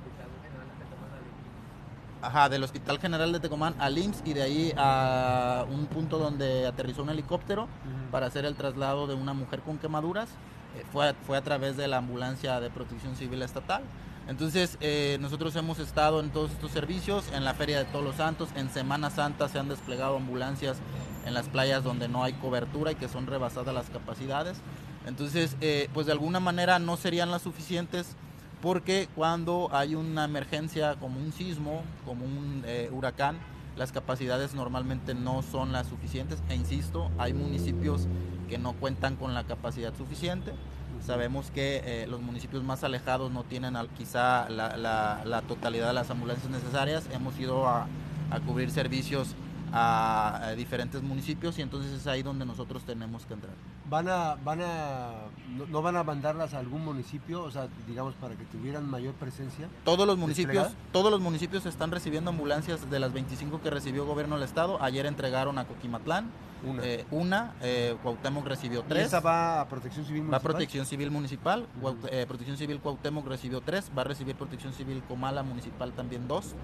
Ajá, 2.23 2.49
del 2.49 2.63
Hospital 2.63 2.99
General 2.99 3.31
de 3.31 3.39
Tecomán 3.39 3.73
al 3.79 3.97
IMSS 3.97 4.21
y 4.25 4.33
de 4.33 4.41
ahí 4.43 4.73
a 4.77 5.65
un 5.69 5.87
punto 5.87 6.19
donde 6.19 6.67
aterrizó 6.67 7.01
un 7.01 7.09
helicóptero 7.09 7.67
para 8.11 8.27
hacer 8.27 8.45
el 8.45 8.55
traslado 8.55 9.07
de 9.07 9.15
una 9.15 9.33
mujer 9.33 9.61
con 9.61 9.79
quemaduras. 9.79 10.29
Eh, 10.77 10.85
fue, 10.91 11.13
fue 11.25 11.37
a 11.37 11.41
través 11.41 11.77
de 11.77 11.87
la 11.87 11.97
ambulancia 11.97 12.59
de 12.59 12.69
protección 12.69 13.15
civil 13.15 13.41
estatal. 13.41 13.81
Entonces, 14.27 14.77
nosotros 15.19 15.55
hemos 15.55 15.79
estado 15.79 16.19
en 16.19 16.29
todos 16.29 16.51
estos 16.51 16.71
servicios, 16.71 17.25
en 17.33 17.43
la 17.43 17.55
Feria 17.55 17.79
de 17.79 17.85
Todos 17.85 18.05
los 18.05 18.15
Santos, 18.15 18.49
en 18.55 18.69
Semana 18.69 19.09
Santa 19.09 19.49
se 19.49 19.59
han 19.59 19.67
desplegado 19.67 20.15
ambulancias 20.15 20.77
en 21.25 21.33
las 21.33 21.47
playas 21.47 21.83
donde 21.83 22.07
no 22.07 22.23
hay 22.23 22.33
cobertura 22.33 22.91
y 22.91 22.95
que 22.95 23.07
son 23.07 23.27
rebasadas 23.27 23.73
las 23.73 23.89
capacidades. 23.89 24.57
Entonces, 25.05 25.57
eh, 25.61 25.89
pues 25.93 26.05
de 26.05 26.11
alguna 26.11 26.39
manera 26.39 26.79
no 26.79 26.97
serían 26.97 27.31
las 27.31 27.41
suficientes 27.41 28.15
porque 28.61 29.09
cuando 29.15 29.69
hay 29.71 29.95
una 29.95 30.25
emergencia 30.25 30.95
como 30.95 31.19
un 31.19 31.31
sismo, 31.31 31.81
como 32.05 32.25
un 32.25 32.63
eh, 32.65 32.89
huracán, 32.91 33.37
las 33.75 33.91
capacidades 33.91 34.53
normalmente 34.53 35.15
no 35.15 35.41
son 35.41 35.71
las 35.71 35.87
suficientes. 35.87 36.39
E 36.49 36.55
insisto, 36.55 37.09
hay 37.17 37.33
municipios 37.33 38.07
que 38.49 38.57
no 38.57 38.73
cuentan 38.73 39.15
con 39.15 39.33
la 39.33 39.45
capacidad 39.45 39.95
suficiente. 39.95 40.51
Sabemos 41.03 41.49
que 41.49 41.81
eh, 41.83 42.07
los 42.07 42.21
municipios 42.21 42.63
más 42.63 42.83
alejados 42.83 43.31
no 43.31 43.43
tienen 43.43 43.75
quizá 43.97 44.47
la, 44.49 45.43
totalidad 45.47 45.87
de 45.87 45.93
las 45.93 46.11
ambulancias 46.11 46.51
necesarias. 46.51 47.07
Hemos 47.11 47.39
ido 47.39 47.67
a, 47.67 47.87
a 48.29 48.39
cubrir 48.41 48.69
servicios 48.69 49.35
a, 49.71 50.53
diferentes 50.55 51.01
municipios 51.01 51.57
y 51.59 51.61
entonces 51.61 51.91
es 51.93 52.07
ahí 52.07 52.23
donde 52.23 52.45
nosotros 52.45 52.83
tenemos 52.83 53.25
que 53.25 53.33
entrar. 53.33 53.53
¿Van 53.89 54.07
a, 54.07 54.35
van 54.35 54.61
a, 54.61 55.11
no, 55.69 55.81
van 55.81 55.97
a 55.97 56.03
mandarlas 56.03 56.53
a 56.53 56.59
algún 56.59 56.83
municipio, 56.83 57.43
o 57.43 57.51
sea, 57.51 57.67
digamos, 57.87 58.13
para 58.15 58.35
que 58.35 58.45
tuvieran 58.45 58.89
mayor 58.89 59.13
presencia? 59.15 59.67
Todos 59.83 60.05
los 60.07 60.17
municipios, 60.17 60.69
todos 60.91 61.11
los 61.11 61.21
municipios 61.21 61.65
están 61.65 61.91
recibiendo 61.91 62.29
ambulancias 62.29 62.89
de 62.89 62.99
las 62.99 63.13
25 63.13 63.61
que 63.61 63.69
recibió 63.69 64.05
gobierno 64.05 64.35
del 64.35 64.45
estado. 64.45 64.81
Ayer 64.81 65.05
entregaron 65.05 65.57
a 65.57 65.65
Coquimatlán 65.65 66.29
una, 66.63 66.83
eh, 66.83 67.05
una 67.11 67.53
eh, 67.61 67.95
Cuauhtémoc 68.03 68.45
recibió 68.45 68.83
tres. 68.87 69.07
esa 69.07 69.19
va 69.19 69.61
a 69.61 69.67
Protección 69.67 70.05
Civil 70.05 70.23
Municipal? 70.23 70.33
Va 70.33 70.37
a 70.37 70.53
Protección 70.53 70.85
Civil 70.85 71.11
Municipal, 71.11 71.67
eh, 72.11 72.25
Protección 72.27 72.57
Civil 72.57 72.79
Cuauhtémoc 72.79 73.27
recibió 73.27 73.61
tres, 73.61 73.91
va 73.97 74.01
a 74.01 74.05
recibir 74.05 74.35
Protección 74.35 74.73
Civil 74.73 75.01
Comala 75.07 75.43
Municipal 75.43 75.91
también 75.93 76.27
dos. 76.27 76.55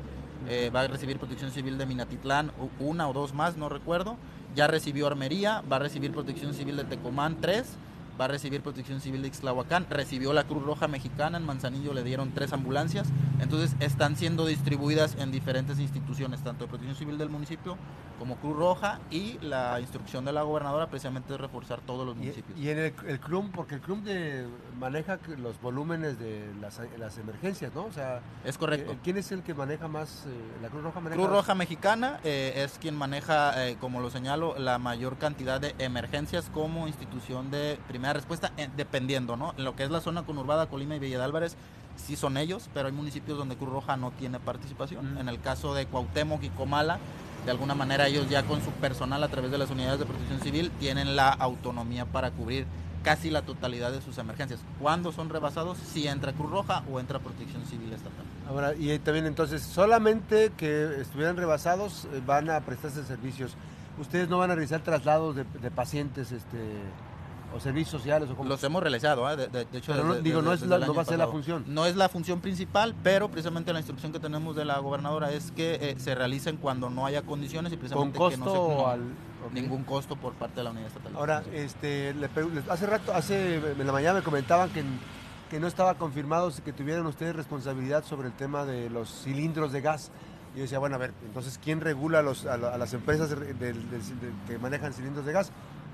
Eh, 0.48 0.70
va 0.74 0.82
a 0.82 0.88
recibir 0.88 1.18
protección 1.18 1.52
civil 1.52 1.78
de 1.78 1.86
Minatitlán, 1.86 2.52
una 2.80 3.08
o 3.08 3.14
dos 3.14 3.34
más, 3.34 3.58
no 3.58 3.70
recuerdo. 3.70 4.18
Ya 4.56 4.68
recibió 4.68 5.08
Armería, 5.08 5.62
va 5.72 5.78
a 5.78 5.80
recibir 5.80 6.12
protección 6.12 6.54
civil 6.54 6.78
de 6.78 6.84
Tecomán, 6.84 7.38
tres 7.42 7.78
va 8.20 8.26
a 8.26 8.28
recibir 8.28 8.62
protección 8.62 9.00
civil 9.00 9.22
de 9.22 9.28
Ixtlahuacán, 9.28 9.88
recibió 9.90 10.34
la 10.34 10.46
Cruz 10.46 10.64
Roja 10.64 10.88
Mexicana, 10.88 11.38
en 11.38 11.46
Manzanillo 11.46 11.94
le 11.94 12.04
dieron 12.04 12.32
tres 12.32 12.52
ambulancias, 12.52 13.08
entonces 13.40 13.76
están 13.80 14.16
siendo 14.16 14.46
distribuidas 14.46 15.16
en 15.20 15.32
diferentes 15.32 15.80
instituciones, 15.80 16.44
tanto 16.44 16.66
de 16.66 16.70
protección 16.70 16.98
civil 16.98 17.18
del 17.18 17.30
municipio 17.30 17.78
como 18.18 18.38
Cruz 18.38 18.58
Roja 18.58 19.00
y 19.12 19.38
la 19.42 19.80
instrucción 19.80 20.26
de 20.26 20.34
la 20.34 20.42
gobernadora 20.42 20.88
precisamente 20.88 21.34
es 21.34 21.40
reforzar 21.40 21.82
todos 21.82 22.06
los 22.06 22.16
municipios. 22.16 22.58
Y, 22.58 22.70
en 22.70 22.80
el, 22.80 22.94
el, 23.08 23.20
CRUM, 23.20 23.52
porque 23.52 23.76
el 23.76 23.82
CRUM 23.82 24.04
de, 24.04 24.48
maneja 24.78 25.20
los 25.38 25.60
volúmenes 25.62 26.20
de 26.20 26.46
las, 26.62 27.18
emergencias, 27.18 27.74
¿no? 27.74 27.86
O 27.86 27.92
sea, 27.92 28.22
es 28.46 28.58
correcto. 28.58 28.94
Eh, 28.94 28.98
¿Quién 29.04 29.18
es 29.18 29.32
el 29.32 29.44
que 29.44 29.54
maneja 29.54 29.88
más, 29.88 30.26
eh, 30.28 30.62
la 30.62 30.70
Cruz 30.70 30.84
Roja 30.84 31.02
Cruz 31.02 31.30
Roja 31.30 31.56
Mexicana 31.56 32.20
eh, 32.24 32.54
es 32.56 32.78
quien 32.80 32.96
maneja, 32.96 33.54
como 33.80 34.00
lo 34.00 34.10
señalo, 34.10 34.58
la 34.58 34.78
mayor 34.78 35.18
cantidad 35.18 35.60
de 35.60 35.76
emergencias 35.80 36.50
como 36.54 36.88
institución 36.88 37.52
de 37.52 37.80
primera 37.88 38.14
respuesta, 38.14 38.52
dependiendo, 38.76 39.36
¿no? 39.36 39.54
En 39.58 39.64
lo 39.64 39.76
que 39.76 39.84
es 39.84 39.92
la 39.92 40.02
zona 40.02 40.24
conurbada, 40.24 40.68
Colima 40.68 40.96
y 40.96 41.00
Villa 41.00 41.18
de 41.18 41.24
Álvarez, 41.24 41.58
sí 41.96 42.16
son 42.16 42.38
ellos, 42.38 42.70
pero 42.74 42.88
hay 42.88 42.94
municipios 42.94 43.38
donde 43.38 43.56
Cruz 43.56 43.72
Roja 43.72 43.98
no 43.98 44.12
tiene 44.12 44.40
participación. 44.40 45.18
En 45.18 45.30
el 45.30 45.42
caso 45.42 45.74
de 45.74 45.88
Cuauhtémoc 45.88 46.44
y 46.44 46.50
Comala, 46.50 47.00
de 47.46 47.52
alguna 47.52 47.76
manera 47.76 48.08
ellos 48.08 48.30
ya 48.30 48.44
con 48.44 48.62
su 48.62 48.72
personal 48.72 49.24
a 49.24 49.30
través 49.30 49.52
de 49.52 49.58
las 49.58 49.72
unidades 49.72 50.00
de 50.00 50.06
protección 50.06 50.42
civil 50.42 50.72
tienen 50.80 51.16
la 51.16 51.30
autonomía 51.30 52.06
para 52.06 52.32
cubrir 52.32 52.66
casi 53.04 53.30
la 53.30 53.42
totalidad 53.42 53.92
de 53.92 54.02
sus 54.02 54.18
emergencias. 54.18 54.60
Cuando 54.80 55.12
son 55.12 55.30
rebasados, 55.30 55.78
si 55.78 56.08
entra 56.08 56.34
Cruz 56.34 56.50
Roja 56.50 56.84
o 56.92 57.00
entra 57.00 57.20
Protección 57.20 57.66
Civil 57.66 57.94
Estatal. 57.94 58.26
Ahora, 58.50 58.74
y 58.76 58.98
también 59.00 59.26
entonces, 59.26 59.62
solamente 59.62 60.52
que 60.56 61.02
estuvieran 61.02 61.38
rebasados 61.38 62.06
eh, 62.06 62.22
van 62.26 62.50
a 62.50 62.60
prestarse 62.62 63.04
servicios. 63.04 63.56
Ustedes 64.00 64.30
no 64.30 64.38
van 64.38 64.52
a 64.52 64.56
realizar 64.56 64.82
traslados 64.82 65.36
de, 65.36 65.72
pacientes 65.72 66.32
este, 66.32 66.58
o 67.56 67.60
servicios 67.60 67.90
sociales. 67.90 68.30
O 68.38 68.44
Los 68.44 68.64
hemos 68.64 68.82
realizado, 68.82 69.30
¿eh? 69.32 69.48
de, 69.48 69.68
hecho. 69.74 69.96
no, 69.96 70.16
digo, 70.16 70.42
no, 70.42 70.54
es 70.54 70.62
no 70.62 70.94
va 70.94 71.02
a 71.02 71.06
ser 71.06 71.18
la 71.18 71.28
función. 71.28 71.66
No 71.68 71.86
es 71.86 71.96
la 71.96 72.08
función 72.08 72.40
principal, 72.40 72.94
pero 73.04 73.28
precisamente 73.30 73.74
la 73.74 73.80
instrucción 73.80 74.12
que 74.12 74.20
tenemos 74.20 74.56
de 74.56 74.66
la 74.66 74.78
gobernadora 74.80 75.32
es 75.32 75.52
que 75.52 75.76
eh, 75.82 75.96
se 75.98 76.14
realicen 76.14 76.58
cuando 76.58 76.90
no 76.90 77.06
haya 77.06 77.24
condiciones 77.24 77.74
y 77.74 77.78
precisamente 77.78 78.18
¿Con 78.18 78.30
costo 78.30 78.54
que 78.54 78.76
no 78.76 78.88
al, 78.88 79.02
ningún 79.54 79.84
costo 79.84 80.16
por 80.16 80.34
parte 80.34 80.58
de 80.58 80.64
la 80.64 80.72
unidad 80.72 80.88
estatal. 80.88 81.16
Ahora, 81.16 81.44
este, 81.54 82.14
hace 82.70 82.86
rato, 82.86 83.14
hace 83.14 83.56
en 83.56 83.86
la 83.86 83.94
mañana 83.94 84.16
me 84.16 84.24
comentaban 84.24 84.70
que, 84.70 84.84
que 85.50 85.60
no 85.60 85.68
estaba 85.68 85.96
confirmado 85.96 86.52
que 86.64 86.74
tuvieran 86.74 87.06
ustedes 87.06 87.36
responsabilidad 87.36 88.04
sobre 88.04 88.28
el 88.28 88.34
tema 88.34 88.66
de 88.66 88.90
los 88.90 89.24
cilindros 89.24 89.72
de 89.72 89.82
gas. 89.82 90.12
Y 90.54 90.58
yo 90.58 90.62
decía, 90.64 90.80
bueno, 90.80 90.96
a 90.96 91.00
ver, 91.00 91.14
entonces, 91.26 91.60
¿quién 91.64 91.82
regula 91.82 92.22
los, 92.22 92.46
a, 92.46 92.58
las 92.58 92.94
empresas 92.94 93.34
que 94.48 94.58
manejan 94.60 94.94
cilindros 94.94 95.26
de 95.26 95.34
gas? 95.34 95.52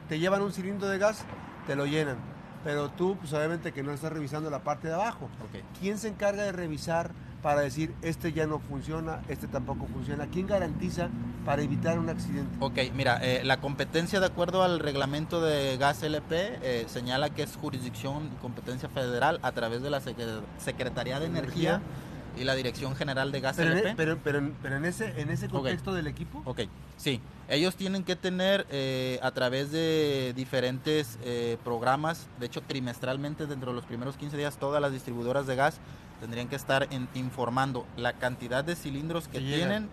Te 0.10 0.20
llevan 0.20 0.42
un 0.42 0.52
cilindro 0.52 0.88
de 0.88 0.98
gas, 0.98 1.26
te 1.68 1.76
lo 1.76 1.86
llenan. 1.86 2.18
Pero 2.64 2.90
tú, 2.90 3.18
pues 3.18 3.34
obviamente 3.34 3.74
que 3.74 3.84
no 3.84 3.92
estás 3.92 4.14
revisando 4.14 4.50
la 4.50 4.64
parte 4.64 4.88
de 4.88 4.94
abajo. 4.94 5.30
¿Quién 5.80 5.98
se 5.98 6.08
encarga 6.08 6.44
de 6.44 6.54
revisar 6.54 7.12
para 7.44 7.62
decir, 7.62 7.94
este 8.02 8.32
ya 8.32 8.48
no 8.48 8.58
funciona, 8.58 9.22
este 9.28 9.48
tampoco 9.48 9.86
funciona? 9.86 10.28
¿Quién 10.28 10.48
garantiza 10.48 11.10
para 11.46 11.62
evitar 11.62 12.00
un 12.00 12.10
accidente? 12.10 12.56
Ok, 12.62 12.80
mira, 12.96 13.20
eh, 13.22 13.42
la 13.44 13.60
competencia 13.60 14.22
de 14.22 14.26
acuerdo 14.26 14.64
al 14.64 14.80
reglamento 14.80 15.42
de 15.42 15.78
gas 15.78 16.02
LP 16.02 16.60
eh, 16.64 16.86
señala 16.88 17.30
que 17.30 17.44
es 17.44 17.58
jurisdicción 17.58 18.32
y 18.34 18.42
competencia 18.42 18.88
federal 18.88 19.40
a 19.44 19.52
través 19.52 19.84
de 19.84 19.90
la 19.90 20.02
Secretaría 20.58 21.20
de 21.20 21.26
Energía, 21.28 21.82
y 22.36 22.46
la 22.46 22.56
Dirección 22.56 22.96
General 22.96 23.32
de 23.32 23.42
Gas 23.42 23.58
pero 23.58 23.74
LP. 23.74 23.90
En, 23.90 23.96
pero, 23.96 24.18
pero, 24.24 24.52
pero, 24.64 24.78
en 24.78 24.86
ese, 24.86 25.22
en 25.22 25.30
ese 25.30 25.48
contexto 25.50 25.94
del 25.94 26.08
equipo. 26.08 26.42
Ok, 26.46 26.62
sí. 26.98 27.22
Ellos 27.48 27.76
tienen 27.76 28.04
que 28.04 28.16
tener 28.16 28.66
eh, 28.72 29.20
a 29.22 29.30
través 29.30 29.72
de 29.72 30.34
diferentes 30.36 31.20
programas, 31.64 32.26
de 32.40 32.48
hecho 32.48 32.62
trimestralmente 32.62 33.46
dentro 33.46 33.70
de 33.70 33.76
los 33.76 33.86
primeros 33.86 34.18
15 34.18 34.36
días, 34.36 34.58
todas 34.58 34.82
las 34.82 34.92
distribuidoras 34.94 35.46
de 35.46 35.56
gas 35.56 35.80
tendrían 36.20 36.48
que 36.48 36.56
estar 36.56 36.88
informando 37.14 37.86
la 37.98 38.14
cantidad 38.14 38.64
de 38.64 38.76
cilindros 38.76 39.28
que, 39.28 39.40
tienen, 39.40 39.90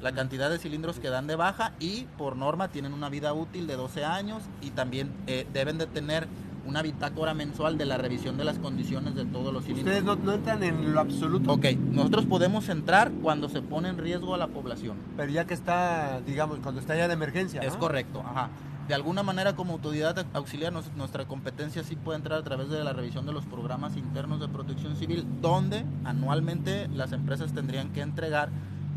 la 0.00 0.12
cantidad 0.12 0.50
de 0.50 0.58
cilindros 0.58 0.98
que 0.98 1.10
dan 1.10 1.26
de 1.26 1.36
baja 1.36 1.72
y 1.78 2.06
por 2.16 2.36
norma 2.36 2.68
tienen 2.68 2.92
una 2.92 3.08
vida 3.08 3.32
útil 3.32 3.66
de 3.66 3.76
12 3.76 4.04
años 4.04 4.42
y 4.62 4.70
también 4.70 5.12
eh, 5.26 5.46
deben 5.52 5.78
de 5.78 5.86
tener 5.86 6.26
una 6.66 6.82
bitácora 6.82 7.34
mensual 7.34 7.78
de 7.78 7.86
la 7.86 7.96
revisión 7.96 8.36
de 8.36 8.44
las 8.44 8.58
condiciones 8.58 9.14
de 9.14 9.24
todos 9.24 9.52
los 9.52 9.64
cilindros. 9.64 9.96
Ustedes 9.96 10.04
no, 10.04 10.32
entran 10.32 10.62
en 10.62 10.92
lo 10.92 11.00
absoluto. 11.00 11.52
Ok, 11.52 11.66
nosotros 11.90 12.26
podemos 12.26 12.68
entrar 12.68 13.10
cuando 13.22 13.48
se 13.48 13.62
pone 13.62 13.88
en 13.88 13.98
riesgo 13.98 14.34
a 14.34 14.38
la 14.38 14.48
población. 14.48 14.96
Pero 15.16 15.32
ya 15.32 15.46
que 15.46 15.54
está, 15.54 16.20
digamos, 16.26 16.58
cuando 16.60 16.80
está 16.80 16.96
ya 16.96 17.08
de 17.08 17.14
emergencia. 17.14 17.62
Es 17.62 17.76
correcto, 17.76 18.22
ajá 18.24 18.50
de 18.90 18.96
alguna 18.96 19.22
manera 19.22 19.54
como 19.54 19.74
autoridad 19.74 20.26
auxiliar 20.32 20.72
nuestra 20.72 21.24
competencia 21.24 21.84
sí 21.84 21.94
puede 21.94 22.16
entrar 22.16 22.40
a 22.40 22.42
través 22.42 22.70
de 22.70 22.82
la 22.82 22.92
revisión 22.92 23.24
de 23.24 23.32
los 23.32 23.46
programas 23.46 23.96
internos 23.96 24.40
de 24.40 24.48
protección 24.48 24.96
civil, 24.96 25.24
donde 25.40 25.84
anualmente 26.04 26.88
las 26.88 27.12
empresas 27.12 27.52
tendrían 27.52 27.92
que 27.92 28.00
entregar 28.00 28.48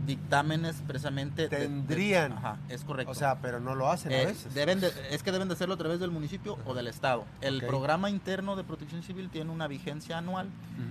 dictámenes 0.05 0.81
precisamente 0.87 1.47
tendrían. 1.49 2.33
Ajá, 2.33 2.57
es 2.69 2.83
correcto. 2.83 3.11
O 3.11 3.15
sea 3.15 3.37
pero 3.41 3.59
no 3.59 3.75
lo 3.75 3.89
hacen 3.89 4.11
a 4.11 4.21
eh, 4.21 4.25
veces. 4.27 4.53
deben 4.53 4.81
es 5.09 5.23
que 5.23 5.31
deben 5.31 5.47
de 5.47 5.53
hacerlo 5.53 5.75
a 5.75 5.77
través 5.77 5.99
del 5.99 6.11
municipio 6.11 6.57
o 6.65 6.73
del 6.73 6.87
estado. 6.87 7.25
El 7.41 7.61
programa 7.61 8.09
interno 8.09 8.55
de 8.55 8.63
protección 8.63 9.03
civil 9.03 9.29
tiene 9.29 9.51
una 9.51 9.67
vigencia 9.67 10.17
anual 10.17 10.49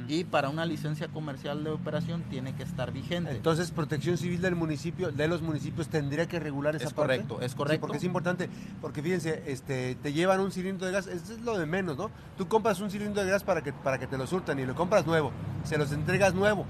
y 0.09 0.25
para 0.25 0.48
una 0.48 0.64
licencia 0.64 1.09
comercial 1.09 1.64
de 1.64 1.70
operación 1.70 2.22
tiene 2.31 2.55
que 2.55 2.62
estar 2.62 2.92
vigente. 2.92 3.31
Entonces 3.33 3.70
protección 3.70 4.18
civil 4.18 4.40
del 4.40 4.55
municipio 4.55 5.12
de 5.12 5.29
los 5.29 5.42
municipios 5.42 5.88
tendría 5.88 6.27
que 6.27 6.40
regular 6.40 6.77
esa 6.77 6.87
es 6.87 6.94
correcto 6.94 7.40
es 7.40 7.55
correcto. 7.55 7.87
porque 7.87 7.98
es 7.98 8.05
importante 8.05 8.48
porque 8.81 9.03
fíjense 9.03 9.42
este 9.46 9.94
te 9.96 10.12
llevan 10.12 10.40
un 10.40 10.53
cilindro 10.53 10.87
de 10.87 10.92
gas 10.92 11.07
eso 11.07 11.35
es 11.35 11.40
lo 11.40 11.59
de 11.59 11.66
menos 11.66 11.96
no 11.96 12.11
tú 12.37 12.48
compras 12.48 12.81
un 12.81 12.90
cilindro 12.90 13.25
de 13.25 13.31
gas 13.31 13.44
para 13.44 13.62
que 13.62 13.72
para 13.72 13.98
que 13.98 14.07
te 14.07 14.18
lo 14.18 14.27
surtan 14.27 14.59
y 14.59 14.66
lo 14.66 14.75
compras 14.75 15.07
nuevo 15.07 15.33
se 15.64 15.79
los 15.79 15.92
entregas 15.92 16.35
nuevo 16.35 16.66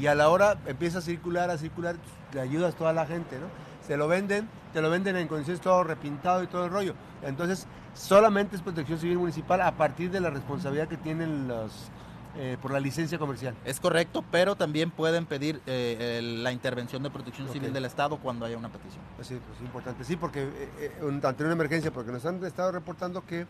y 0.00 0.06
a 0.06 0.14
la 0.14 0.30
hora 0.30 0.56
empieza 0.66 0.98
a 0.98 1.02
circular, 1.02 1.50
a 1.50 1.58
circular, 1.58 1.96
le 2.32 2.40
ayudas 2.40 2.74
toda 2.74 2.92
la 2.92 3.06
gente, 3.06 3.38
¿no? 3.38 3.46
Se 3.86 3.96
lo 3.96 4.08
venden, 4.08 4.48
te 4.72 4.80
lo 4.80 4.88
venden 4.88 5.16
en 5.16 5.28
condiciones 5.28 5.60
todo 5.60 5.84
repintado 5.84 6.42
y 6.42 6.46
todo 6.46 6.64
el 6.64 6.70
rollo. 6.70 6.94
Entonces, 7.22 7.66
solamente 7.94 8.56
es 8.56 8.62
protección 8.62 8.98
civil 8.98 9.18
municipal 9.18 9.60
a 9.60 9.72
partir 9.72 10.10
de 10.10 10.20
la 10.20 10.30
responsabilidad 10.30 10.88
que 10.88 10.96
tienen 10.96 11.48
los, 11.48 11.90
eh, 12.36 12.56
por 12.62 12.70
la 12.70 12.80
licencia 12.80 13.18
comercial. 13.18 13.54
Es 13.64 13.80
correcto, 13.80 14.24
pero 14.30 14.56
también 14.56 14.90
pueden 14.90 15.26
pedir 15.26 15.60
eh, 15.66 16.20
la 16.22 16.52
intervención 16.52 17.02
de 17.02 17.10
protección 17.10 17.48
civil 17.48 17.72
del 17.72 17.84
Estado 17.84 18.18
cuando 18.18 18.46
haya 18.46 18.56
una 18.56 18.70
petición. 18.70 19.02
Sí, 19.20 19.38
pues 19.44 19.58
es 19.58 19.62
importante, 19.62 20.04
sí, 20.04 20.16
porque 20.16 20.48
eh, 20.78 21.20
ante 21.24 21.44
una 21.44 21.52
emergencia, 21.52 21.90
porque 21.90 22.12
nos 22.12 22.24
han 22.24 22.42
estado 22.44 22.72
reportando 22.72 23.26
que 23.26 23.46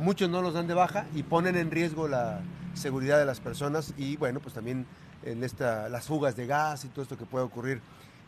muchos 0.00 0.30
no 0.30 0.42
los 0.42 0.54
dan 0.54 0.66
de 0.66 0.74
baja 0.74 1.06
y 1.14 1.22
ponen 1.22 1.56
en 1.56 1.70
riesgo 1.70 2.08
la 2.08 2.40
seguridad 2.74 3.18
de 3.18 3.26
las 3.26 3.40
personas 3.40 3.92
y 3.96 4.16
bueno, 4.16 4.40
pues 4.40 4.54
también 4.54 4.86
en 5.22 5.44
esta, 5.44 5.88
las 5.88 6.06
fugas 6.06 6.36
de 6.36 6.46
gas 6.46 6.84
y 6.84 6.88
todo 6.88 7.02
esto 7.02 7.18
que 7.18 7.26
puede 7.26 7.44
ocurrir. 7.44 7.80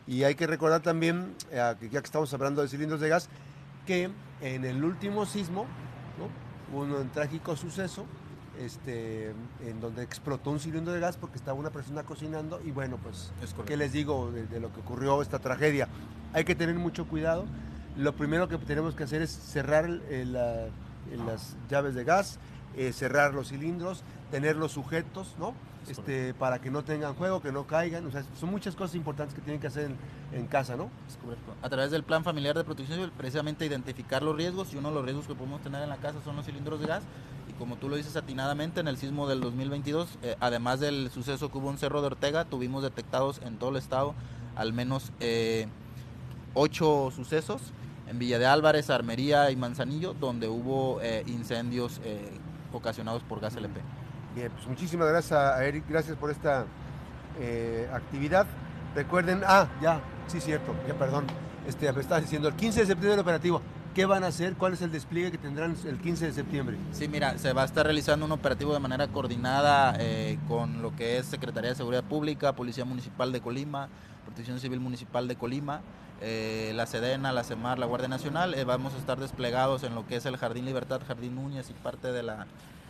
Y 0.05 0.23
hay 0.23 0.35
que 0.35 0.47
recordar 0.47 0.81
también, 0.81 1.35
eh, 1.51 1.75
ya 1.91 2.01
que 2.01 2.05
estamos 2.05 2.33
hablando 2.33 2.61
de 2.61 2.67
cilindros 2.67 3.01
de 3.01 3.09
gas, 3.09 3.29
que 3.85 4.09
en 4.41 4.65
el 4.65 4.83
último 4.83 5.25
sismo 5.25 5.65
hubo 6.71 6.81
un 6.81 7.09
trágico 7.09 7.55
suceso 7.55 8.05
este, 8.59 9.33
en 9.65 9.81
donde 9.81 10.03
explotó 10.03 10.51
un 10.51 10.59
cilindro 10.59 10.93
de 10.93 10.99
gas 10.99 11.17
porque 11.17 11.37
estaba 11.37 11.57
una 11.57 11.71
persona 11.71 12.03
cocinando 12.03 12.61
y 12.63 12.71
bueno, 12.71 12.97
pues, 13.01 13.31
¿qué 13.65 13.77
les 13.77 13.91
digo 13.93 14.31
de, 14.31 14.59
lo 14.59 14.71
que 14.71 14.79
ocurrió 14.81 15.21
esta 15.21 15.39
tragedia? 15.39 15.87
Hay 16.33 16.45
que 16.45 16.55
tener 16.55 16.75
mucho 16.75 17.07
cuidado. 17.07 17.45
Lo 17.97 18.15
primero 18.15 18.47
que 18.47 18.57
tenemos 18.57 18.95
que 18.95 19.03
hacer 19.03 19.21
es 19.21 19.31
cerrar 19.31 19.89
las 21.25 21.55
llaves 21.69 21.95
de 21.95 22.03
gas, 22.03 22.39
eh, 22.75 22.91
cerrar 22.93 23.33
los 23.33 23.49
cilindros, 23.49 24.03
tenerlos 24.31 24.71
sujetos, 24.71 25.35
¿no? 25.37 25.53
Este, 25.87 26.33
para 26.33 26.59
que 26.59 26.71
no 26.71 26.83
tengan 26.83 27.13
juego, 27.13 27.41
que 27.41 27.51
no 27.51 27.67
caigan. 27.67 28.05
O 28.07 28.11
sea, 28.11 28.23
son 28.39 28.49
muchas 28.49 28.75
cosas 28.75 28.95
importantes 28.95 29.35
que 29.35 29.41
tienen 29.41 29.59
que 29.59 29.67
hacer 29.67 29.91
en, 30.31 30.47
casa, 30.47 30.75
¿no? 30.75 30.89
A 31.61 31.69
través 31.69 31.91
del 31.91 32.03
plan 32.03 32.23
familiar 32.23 32.55
de 32.55 32.63
protección 32.63 32.97
civil, 32.97 33.11
precisamente 33.15 33.65
identificar 33.65 34.23
los 34.23 34.35
riesgos 34.35 34.73
y 34.73 34.77
uno 34.77 34.89
de 34.89 34.95
los 34.95 35.03
riesgos 35.03 35.27
que 35.27 35.35
podemos 35.35 35.61
tener 35.61 35.83
en 35.83 35.89
la 35.89 35.97
casa 35.97 36.19
son 36.23 36.35
los 36.35 36.45
cilindros 36.45 36.79
de 36.79 36.87
gas. 36.87 37.03
Y 37.49 37.53
como 37.53 37.75
tú 37.75 37.89
lo 37.89 37.97
dices 37.97 38.15
atinadamente, 38.15 38.79
en 38.79 38.87
el 38.87 38.97
sismo 38.97 39.27
del 39.27 39.41
2022, 39.41 40.17
eh, 40.23 40.37
además 40.39 40.79
del 40.79 41.11
suceso 41.11 41.51
que 41.51 41.57
hubo 41.57 41.69
en 41.69 41.77
Cerro 41.77 42.01
de 42.01 42.07
Ortega, 42.07 42.45
tuvimos 42.45 42.81
detectados 42.81 43.41
en 43.43 43.57
todo 43.57 43.71
el 43.71 43.75
estado 43.75 44.15
al 44.55 44.71
menos 44.71 45.11
eh, 45.19 45.67
ocho 46.53 47.11
sucesos 47.15 47.61
en 48.13 48.19
Villa 48.19 48.39
de 48.39 48.45
Álvarez, 48.45 48.89
Armería 48.89 49.49
y 49.49 49.55
Manzanillo, 49.55 50.13
donde 50.13 50.47
hubo 50.47 51.01
eh, 51.01 51.23
incendios 51.25 51.99
ocasionados 52.71 53.23
por 53.23 53.39
gas 53.39 53.55
LP. 53.55 53.81
Bien, 54.35 54.51
pues 54.51 54.67
muchísimas 54.67 55.07
gracias 55.07 55.39
a 55.39 55.63
Eric, 55.65 55.83
gracias 55.87 56.17
por 56.17 56.31
esta 56.31 56.65
eh, 57.39 57.89
actividad. 57.93 58.47
Recuerden, 58.95 59.41
ah, 59.45 59.67
ya, 59.81 59.99
sí, 60.27 60.39
cierto, 60.39 60.75
ya 60.87 60.95
perdón, 60.95 61.25
este, 61.67 61.91
me 61.91 62.01
estaba 62.01 62.21
diciendo, 62.21 62.47
el 62.47 62.55
15 62.55 62.81
de 62.81 62.85
septiembre 62.85 63.13
el 63.13 63.19
operativo. 63.19 63.61
¿Qué 63.93 64.05
van 64.05 64.23
a 64.23 64.27
hacer? 64.27 64.55
¿Cuál 64.55 64.73
es 64.73 64.81
el 64.81 64.91
despliegue 64.91 65.31
que 65.31 65.37
tendrán 65.37 65.75
el 65.85 65.99
15 65.99 66.25
de 66.25 66.33
septiembre? 66.33 66.77
Sí, 66.93 67.07
mira, 67.07 67.37
se 67.37 67.53
va 67.53 67.61
a 67.61 67.65
estar 67.65 67.85
realizando 67.85 68.25
un 68.25 68.31
operativo 68.31 68.73
de 68.73 68.79
manera 68.79 69.07
coordinada 69.07 69.95
eh, 69.99 70.39
con 70.47 70.81
lo 70.81 70.95
que 70.95 71.17
es 71.17 71.27
Secretaría 71.27 71.69
de 71.69 71.75
Seguridad 71.75 72.03
Pública, 72.03 72.53
Policía 72.53 72.85
Municipal 72.85 73.31
de 73.31 73.41
Colima, 73.41 73.89
Protección 74.25 74.59
Civil 74.59 74.79
Municipal 74.79 75.27
de 75.27 75.35
Colima, 75.35 75.81
eh, 76.21 76.71
la 76.73 76.87
Sedena, 76.87 77.31
la 77.31 77.43
CEMAR, 77.43 77.77
la 77.77 77.85
Guardia 77.85 78.07
Nacional. 78.07 78.55
vamos 78.65 78.95
a 78.95 78.97
estar 78.97 79.19
desplegados 79.19 79.83
en 79.83 79.93
lo 79.93 80.07
que 80.07 80.15
es 80.15 80.25
el 80.25 80.37
Jardín 80.37 80.65
Libertad, 80.65 81.01
Jardín 81.07 81.35
Núñez 81.35 81.69
y 81.69 81.73
parte 81.73 82.11
de 82.11 82.23
la 82.23 82.47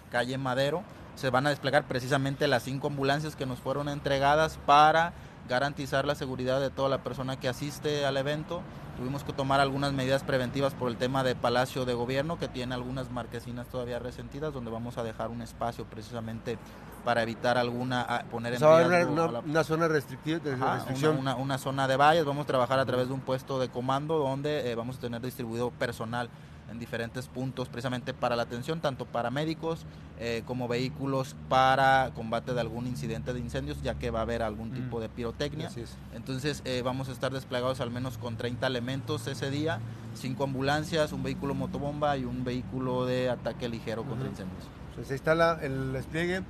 calle 0.09 0.37
Madero 0.37 0.83
se 1.15 1.29
van 1.29 1.45
a 1.47 1.49
desplegar 1.49 1.83
precisamente 1.83 2.47
las 2.47 2.63
cinco 2.63 2.87
ambulancias 2.87 3.35
que 3.35 3.45
nos 3.45 3.59
fueron 3.59 3.89
entregadas 3.89 4.57
para 4.65 5.13
garantizar 5.47 6.05
la 6.05 6.15
seguridad 6.15 6.59
de 6.59 6.69
toda 6.69 6.89
la 6.89 7.03
persona 7.03 7.39
que 7.39 7.49
asiste 7.49 8.05
al 8.05 8.17
evento. 8.17 8.61
Tuvimos 8.97 9.23
que 9.23 9.33
tomar 9.33 9.59
algunas 9.59 9.91
medidas 9.91 10.23
preventivas 10.23 10.73
por 10.73 10.89
el 10.89 10.97
tema 10.97 11.23
de 11.23 11.35
Palacio 11.35 11.83
de 11.85 11.93
Gobierno, 11.93 12.37
que 12.37 12.47
tiene 12.47 12.75
algunas 12.75 13.09
marquesinas 13.09 13.67
todavía 13.67 13.97
resentidas, 13.97 14.53
donde 14.53 14.69
vamos 14.69 14.97
a 14.97 15.03
dejar 15.03 15.29
un 15.29 15.41
espacio 15.41 15.85
precisamente 15.85 16.59
para 17.03 17.23
evitar 17.23 17.57
alguna, 17.57 18.25
poner 18.29 18.53
en 18.53 18.59
riesgo... 18.89 19.41
Una, 19.45 19.63
zona 19.63 19.87
restrictiva, 19.87 20.39
de 20.39 20.55
restricción. 20.55 21.17
Una, 21.17 21.57
zona 21.57 21.87
de 21.87 21.97
valles, 21.97 22.23
vamos 22.23 22.43
a 22.43 22.47
trabajar 22.47 22.79
a 22.79 22.85
través 22.85 23.07
de 23.07 23.13
un 23.13 23.21
puesto 23.21 23.59
de 23.59 23.69
comando 23.69 24.17
donde 24.19 24.71
eh, 24.71 24.75
vamos 24.75 24.97
a 24.97 24.99
tener 24.99 25.21
distribuido 25.21 25.71
personal 25.71 26.29
en 26.73 26.79
diferentes 26.79 27.27
puntos 27.27 27.69
precisamente 27.69 28.13
para 28.13 28.35
la 28.35 28.43
atención, 28.43 28.81
tanto 28.81 29.05
para 29.05 29.29
médicos, 29.31 29.85
eh, 30.19 30.43
como 30.45 30.67
vehículos 30.67 31.35
para 31.47 32.11
combate 32.15 32.53
de 32.53 32.59
algún 32.61 32.87
incidente 32.87 33.31
de 33.33 33.39
incendios, 33.39 33.81
ya 33.81 33.95
que 33.95 34.09
va 34.11 34.19
a 34.19 34.21
haber 34.23 34.41
algún 34.41 34.71
Mm. 34.71 34.73
tipo 34.73 34.99
de 34.99 35.07
pirotecnia. 35.07 35.69
Entonces 36.13 36.61
eh, 36.65 36.81
vamos 36.83 37.07
a 37.09 37.11
estar 37.13 37.31
desplegados 37.31 37.79
al 37.79 37.91
menos 37.91 38.17
con 38.17 38.35
30 38.35 38.67
elementos 38.67 39.25
ese 39.27 39.49
día, 39.49 39.79
cinco 40.15 40.43
ambulancias, 40.43 41.13
un 41.13 41.23
vehículo 41.23 41.53
motobomba 41.53 42.17
y 42.17 42.25
un 42.25 42.43
vehículo 42.43 43.05
de 43.05 43.29
ataque 43.29 43.69
ligero 43.69 44.03
contra 44.03 44.27
incendios. 44.27 44.63
Pues 44.95 45.07
se 45.07 45.13
instala 45.13 45.59
el 45.61 45.93
despliegue, 45.93 46.41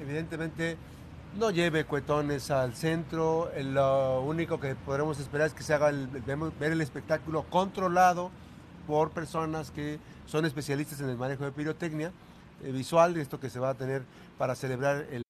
evidentemente 0.00 0.76
no 1.38 1.50
lleve 1.50 1.84
cuetones 1.84 2.50
al 2.50 2.74
centro, 2.74 3.50
el- 3.52 3.74
lo 3.74 4.20
único 4.22 4.60
que 4.60 4.74
podremos 4.74 5.18
esperar 5.18 5.46
es 5.46 5.54
que 5.54 5.62
se 5.62 5.72
haga 5.74 5.88
el, 5.88 6.06
ver 6.60 6.72
el 6.72 6.80
espectáculo 6.80 7.44
controlado 7.48 8.30
por 8.86 9.10
personas 9.10 9.70
que 9.70 9.98
son 10.26 10.44
especialistas 10.44 11.00
en 11.00 11.08
el 11.08 11.16
manejo 11.16 11.44
de 11.44 11.52
pirotecnia 11.52 12.12
eh, 12.62 12.72
visual, 12.72 13.16
esto 13.16 13.40
que 13.40 13.50
se 13.50 13.58
va 13.58 13.70
a 13.70 13.74
tener 13.74 14.02
para 14.38 14.54
celebrar 14.54 15.06
el 15.10 15.22